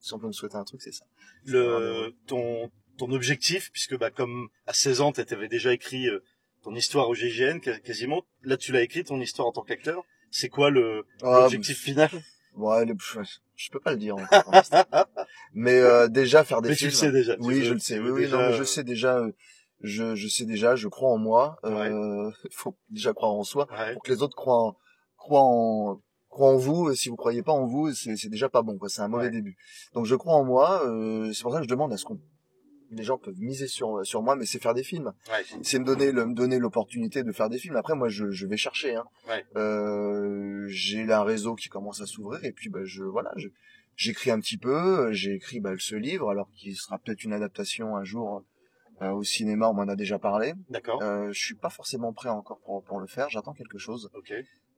Si 0.00 0.12
on 0.14 0.18
peut 0.18 0.26
me 0.26 0.32
souhaiter 0.32 0.56
un 0.56 0.64
truc, 0.64 0.82
c'est 0.82 0.92
ça. 0.92 1.04
le 1.44 2.14
ton 2.26 2.70
ton 2.98 3.10
objectif 3.12 3.70
puisque 3.72 3.98
bah 3.98 4.10
comme 4.10 4.48
à 4.66 4.72
16 4.72 5.00
ans 5.02 5.12
tu 5.12 5.20
avais 5.20 5.48
déjà 5.48 5.72
écrit 5.72 6.08
euh, 6.08 6.22
ton 6.62 6.74
histoire 6.74 7.08
au 7.10 7.14
GIGN 7.14 7.58
qua- 7.60 7.78
quasiment 7.80 8.22
là 8.42 8.56
tu 8.56 8.72
l'as 8.72 8.80
écrit 8.82 9.04
ton 9.04 9.20
histoire 9.20 9.48
en 9.48 9.52
tant 9.52 9.62
qu'acteur 9.62 10.02
c'est 10.30 10.48
quoi 10.48 10.70
le 10.70 11.04
Ah, 11.22 11.40
l'objectif 11.42 11.78
final? 11.78 12.08
Ouais, 12.54 12.86
le- 12.86 12.94
je 13.56 13.70
peux 13.70 13.80
pas 13.80 13.90
le 13.92 13.98
dire. 13.98 14.16
mais 15.54 15.78
euh, 15.78 16.08
déjà 16.08 16.42
faire 16.44 16.62
des 16.62 16.70
mais 16.70 16.74
tu 16.74 16.90
films. 16.90 16.90
le 16.90 16.96
sais 16.96 17.12
déjà 17.12 17.36
tu 17.36 17.42
Oui, 17.42 17.64
je 17.64 17.74
le 17.74 17.80
tu 17.80 17.84
sais. 17.86 17.98
Oui, 17.98 18.10
oui, 18.10 18.20
déjà, 18.22 18.36
non, 18.36 18.46
mais 18.48 18.52
je 18.56 18.62
euh, 18.62 18.64
sais 18.64 18.84
déjà. 18.84 19.18
euh, 19.18 19.30
Je, 19.82 20.14
je 20.14 20.28
sais 20.28 20.44
déjà. 20.46 20.74
Je 20.76 20.88
crois 20.88 21.10
en 21.10 21.18
moi. 21.18 21.58
Euh, 21.64 22.30
faut 22.50 22.76
déjà 22.90 23.12
croire 23.12 23.32
en 23.32 23.44
soi 23.44 23.68
ouais. 23.72 23.92
pour 23.92 24.02
que 24.02 24.10
les 24.12 24.22
autres 24.22 24.34
croient, 24.36 24.62
en, 24.62 24.76
croient 25.18 25.42
en, 25.44 26.00
croient 26.36 26.50
en 26.52 26.56
vous. 26.56 26.94
Si 26.94 27.08
vous 27.08 27.16
croyez 27.16 27.42
pas 27.42 27.52
en 27.52 27.66
vous, 27.66 27.92
c'est, 27.92 28.28
déjà 28.28 28.48
pas 28.48 28.62
bon. 28.62 28.78
C'est 28.88 29.00
un 29.02 29.08
mauvais 29.08 29.24
Ouais. 29.24 29.30
début. 29.30 29.56
Donc 29.94 30.04
je 30.06 30.14
crois 30.14 30.34
en 30.34 30.44
moi. 30.44 30.86
Euh, 30.86 31.32
c'est 31.32 31.42
pour 31.42 31.52
ça 31.52 31.58
que 31.58 31.64
je 31.64 31.68
demande 31.68 31.92
à 31.92 31.96
ce 31.96 32.04
qu'on 32.04 32.20
les 32.92 33.02
gens 33.02 33.18
peuvent 33.18 33.40
miser 33.40 33.66
sur 33.66 34.06
sur 34.06 34.22
moi, 34.22 34.36
mais 34.36 34.46
c'est 34.46 34.60
faire 34.62 34.72
des 34.74 34.84
films. 34.84 35.12
ouais. 35.32 35.44
C'est 35.62 35.78
me 35.80 35.84
donner 35.84 36.12
le, 36.12 36.24
me 36.26 36.34
donner 36.34 36.58
l'opportunité 36.60 37.24
de 37.24 37.32
faire 37.32 37.48
des 37.48 37.58
films. 37.58 37.74
Après, 37.76 37.96
moi, 37.96 38.08
je, 38.08 38.30
je 38.30 38.46
vais 38.46 38.56
chercher. 38.56 38.94
Hein. 38.94 39.04
Ouais. 39.28 39.44
Euh, 39.56 40.66
j'ai 40.68 41.10
un 41.12 41.24
réseau 41.24 41.56
qui 41.56 41.68
commence 41.68 42.00
à 42.00 42.06
s'ouvrir 42.06 42.44
et 42.44 42.52
puis 42.52 42.68
bah, 42.68 42.84
je 42.84 43.02
voilà, 43.02 43.32
j'écris 43.96 44.30
un 44.30 44.38
petit 44.38 44.56
peu. 44.58 45.10
J'ai 45.12 45.32
écrit 45.34 45.58
bah, 45.60 45.72
ce 45.78 45.96
livre, 45.96 46.30
alors 46.30 46.48
qui 46.54 46.74
sera 46.76 46.98
peut-être 46.98 47.24
une 47.24 47.32
adaptation 47.32 47.96
un 47.96 48.04
jour 48.04 48.44
euh, 49.02 49.10
au 49.10 49.24
cinéma. 49.24 49.68
On 49.68 49.74
m'en 49.74 49.88
a 49.88 49.96
déjà 49.96 50.18
parlé. 50.20 50.52
d'accord 50.70 51.02
Euh, 51.02 51.32
je 51.32 51.40
suis 51.44 51.56
pas 51.56 51.70
forcément 51.70 52.12
prêt 52.12 52.28
encore 52.28 52.60
pour, 52.64 52.84
pour 52.84 53.00
le 53.00 53.08
faire. 53.08 53.28
J'attends 53.30 53.54
quelque 53.54 53.78
chose. 53.78 54.10
ok 54.14 54.32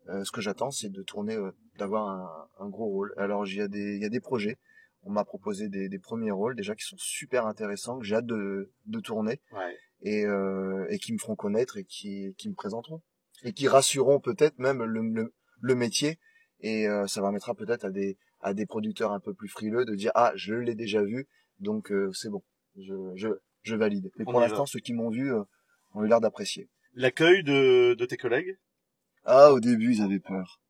Euh, 0.09 0.25
ce 0.25 0.33
que 0.33 0.40
j'attends, 0.40 0.71
c'est 0.71 0.90
de 0.90 1.03
tourner, 1.03 1.37
euh, 1.37 1.51
d'avoir 1.79 2.09
un, 2.09 2.64
un 2.64 2.68
gros 2.68 2.87
rôle. 2.87 3.12
Alors, 3.16 3.47
il 3.47 3.57
y 3.57 3.61
a 3.61 3.68
des, 3.68 3.99
y 3.99 4.05
a 4.05 4.09
des 4.09 4.21
projets. 4.21 4.57
On 5.03 5.11
m'a 5.11 5.25
proposé 5.25 5.68
des, 5.68 5.88
des 5.88 5.99
premiers 5.99 6.31
rôles 6.31 6.57
déjà 6.57 6.75
qui 6.75 6.85
sont 6.85 6.97
super 6.99 7.47
intéressants, 7.47 7.99
que 7.99 8.05
j'ai 8.05 8.16
hâte 8.16 8.27
de, 8.27 8.73
de 8.87 9.01
tourner 9.01 9.40
ouais 9.53 9.77
et, 10.03 10.25
euh, 10.25 10.87
et 10.90 10.99
qui 10.99 11.12
me 11.12 11.18
feront 11.18 11.35
connaître 11.37 11.77
et 11.77 11.85
qui, 11.85 12.35
qui 12.37 12.49
me 12.49 12.55
présenteront 12.55 13.03
et 13.44 13.53
qui 13.53 13.68
rassureront 13.68 14.21
peut-être 14.21 14.59
même 14.59 14.83
le, 14.83 15.01
le, 15.01 15.35
le 15.61 15.75
métier 15.75 16.18
et 16.61 16.88
euh, 16.88 17.07
ça 17.07 17.21
permettra 17.21 17.55
peut-être 17.55 17.85
à 17.85 17.90
des, 17.90 18.16
à 18.40 18.55
des 18.55 18.66
producteurs 18.66 19.12
un 19.12 19.21
peu 19.21 19.35
plus 19.35 19.49
frileux 19.49 19.85
de 19.85 19.94
dire 19.94 20.12
ah 20.14 20.33
je 20.35 20.55
l'ai 20.55 20.75
déjà 20.75 21.03
vu 21.03 21.29
donc 21.59 21.90
euh, 21.90 22.12
c'est 22.12 22.29
bon, 22.29 22.42
je, 22.77 22.94
je, 23.16 23.29
je 23.62 23.75
valide. 23.77 24.11
Mais 24.16 24.25
pour 24.25 24.40
l'instant, 24.40 24.66
ceux 24.66 24.81
qui 24.81 24.94
m'ont 24.94 25.11
vu 25.11 25.33
euh, 25.33 25.42
ont 25.94 26.05
eu 26.05 26.09
l'air 26.09 26.21
d'apprécier. 26.21 26.68
L'accueil 26.94 27.42
de, 27.42 27.94
de 27.94 28.05
tes 28.05 28.16
collègues? 28.16 28.57
Ah, 29.24 29.52
au 29.52 29.61
début, 29.61 29.94
ils 29.94 30.02
avaient 30.02 30.20
peur. 30.20 30.61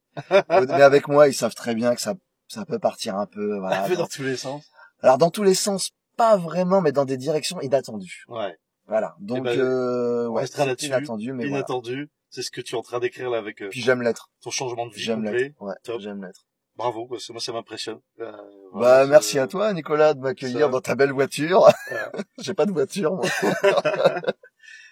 Mais 0.51 0.83
avec 0.83 1.09
moi, 1.09 1.29
ils 1.29 1.35
savent 1.35 1.55
très 1.55 1.75
bien 1.75 1.95
que 1.95 2.01
ça, 2.01 2.15
ça 2.49 2.65
peut 2.65 2.79
partir 2.79 3.17
un 3.17 3.27
peu, 3.27 3.59
voilà. 3.59 3.85
Un 3.85 3.89
peu 3.89 3.97
dans 3.97 4.07
tous 4.07 4.23
les 4.25 4.37
sens. 4.37 4.65
Alors, 5.03 5.19
dans 5.19 5.31
tous 5.31 5.43
les 5.45 5.55
sens, 5.55 5.91
pas 6.17 6.37
vraiment, 6.37 6.81
mais 6.81 6.91
dans 6.93 7.05
des 7.05 7.17
directions 7.17 7.61
inattendues. 7.61 8.25
Ouais. 8.29 8.57
Voilà. 8.87 9.15
Donc, 9.21 9.45
ben, 9.45 9.59
euh, 9.61 10.27
ouais, 10.29 10.41
restera 10.43 10.63
c'est 10.65 10.69
là-dessus. 10.71 10.87
inattendu, 10.87 11.33
mais 11.33 11.45
voilà. 11.45 11.59
Inattendu. 11.59 12.11
C'est 12.31 12.43
ce 12.43 12.51
que 12.51 12.61
tu 12.61 12.75
es 12.75 12.79
en 12.79 12.83
train 12.83 12.99
d'écrire 12.99 13.31
là 13.31 13.39
avec 13.39 13.63
euh, 13.63 13.69
Puis 13.71 13.81
j'aime 13.81 14.03
l'être. 14.03 14.29
ton 14.43 14.51
changement 14.51 14.87
de 14.87 14.93
vie 14.93 15.01
J'aime 15.01 15.23
l'être. 15.25 15.55
Ouais, 15.61 15.75
Top. 15.85 16.01
j'aime 16.01 16.23
l'être. 16.25 16.47
Bravo, 16.77 17.07
parce 17.07 17.27
que 17.27 17.33
moi 17.33 17.41
ça 17.41 17.53
m'impressionne. 17.53 18.01
Euh, 18.21 18.33
Bah, 18.75 19.07
merci 19.07 19.39
à 19.39 19.47
toi, 19.47 19.73
Nicolas, 19.73 20.15
de 20.15 20.21
m'accueillir 20.21 20.67
ça- 20.67 20.69
dans 20.69 20.81
ta 20.81 20.95
belle 20.95 21.13
voiture. 21.13 21.67
J'ai 22.39 22.55
pas 22.55 22.67
de 22.67 22.73
voiture, 22.73 23.15
moi. 23.15 23.25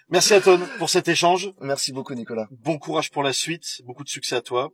Merci 0.09 0.33
à 0.33 0.39
Ton 0.39 0.57
pour 0.77 0.89
cet 0.89 1.09
échange. 1.09 1.51
Merci 1.59 1.91
beaucoup, 1.91 2.13
Nicolas. 2.13 2.47
Bon 2.51 2.77
courage 2.77 3.11
pour 3.11 3.23
la 3.23 3.33
suite. 3.33 3.81
Beaucoup 3.83 4.05
de 4.05 4.09
succès 4.09 4.37
à 4.37 4.41
toi. 4.41 4.71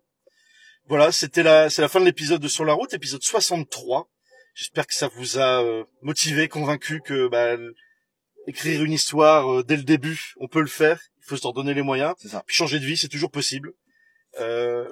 Voilà, 0.86 1.12
c'était 1.12 1.41
la, 1.41 1.72
c'est 1.72 1.82
la 1.82 1.88
fin 1.88 2.00
de 2.00 2.06
l'épisode 2.06 2.39
de 2.39 2.48
Sur 2.48 2.65
la 2.65 2.74
route, 2.74 2.93
épisode 2.93 3.24
63. 3.24 4.08
J'espère 4.54 4.86
que 4.86 4.93
ça 4.93 5.08
vous 5.08 5.39
a 5.39 5.63
euh, 5.63 5.86
motivé, 6.04 6.48
convaincu 6.48 7.02
que 7.02 7.28
bah, 7.30 7.58
écrire 8.46 8.84
une 8.84 8.91
histoire 8.91 9.52
euh, 9.52 9.63
dès 9.63 9.76
le 9.76 9.82
début, 9.82 10.34
on 10.38 10.48
peut 10.48 10.62
le 10.62 10.67
faire. 10.67 11.02
Il 11.17 11.26
faut 11.26 11.38
s'en 11.38 11.52
donner 11.52 11.74
les 11.74 11.82
moyens. 11.82 12.13
C'est 12.19 12.28
ça. 12.28 12.43
Puis 12.46 12.56
changer 12.56 12.80
de 12.80 12.86
vie, 12.86 12.98
c'est 12.98 13.08
toujours 13.08 13.32
possible. 13.32 13.74
Euh, 14.39 14.88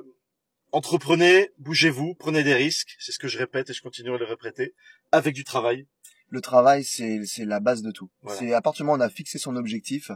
entreprenez, 0.72 1.52
bougez-vous, 1.60 2.16
prenez 2.16 2.44
des 2.44 2.56
risques. 2.56 2.96
C'est 2.98 3.12
ce 3.12 3.20
que 3.20 3.28
je 3.28 3.38
répète 3.38 3.70
et 3.70 3.74
je 3.74 3.82
continue 3.84 4.12
à 4.12 4.18
le 4.18 4.26
répéter. 4.26 4.74
Avec 5.12 5.36
du 5.36 5.44
travail. 5.44 5.86
Le 6.30 6.42
travail, 6.42 6.84
c'est, 6.84 7.20
c'est 7.26 7.46
la 7.46 7.60
base 7.60 7.84
de 7.84 7.92
tout. 7.92 8.10
Voilà. 8.22 8.40
C'est 8.40 8.54
à 8.54 8.62
partir 8.62 8.84
du 8.84 8.88
moment 8.88 8.98
où 8.98 9.06
on 9.06 9.06
a 9.06 9.10
fixé 9.10 9.38
son 9.38 9.56
objectif, 9.56 10.10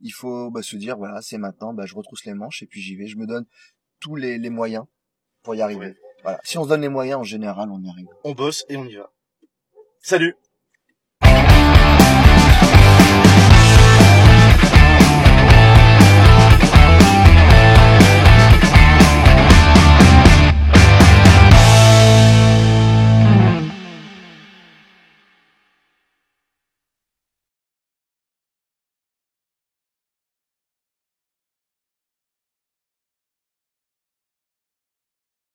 il 0.00 0.10
faut 0.10 0.50
bah, 0.50 0.62
se 0.62 0.76
dire 0.76 0.96
voilà 0.96 1.22
c'est 1.22 1.38
maintenant 1.38 1.72
bah, 1.72 1.86
je 1.86 1.94
retrousse 1.94 2.24
les 2.24 2.34
manches 2.34 2.62
et 2.62 2.66
puis 2.66 2.80
j'y 2.80 2.96
vais. 2.96 3.06
Je 3.06 3.16
me 3.16 3.26
donne 3.26 3.46
tous 4.00 4.16
les, 4.16 4.38
moyens 4.50 4.84
pour 5.42 5.54
y 5.54 5.62
arriver. 5.62 5.94
Voilà. 6.22 6.40
Si 6.44 6.58
on 6.58 6.64
se 6.64 6.68
donne 6.68 6.82
les 6.82 6.88
moyens 6.88 7.20
en 7.20 7.24
général 7.24 7.70
on 7.70 7.80
y 7.80 7.88
arrive. 7.88 8.08
On 8.24 8.32
bosse 8.32 8.64
et 8.68 8.76
on 8.76 8.84
y 8.84 8.96
va. 8.96 9.12
Salut. 10.00 10.36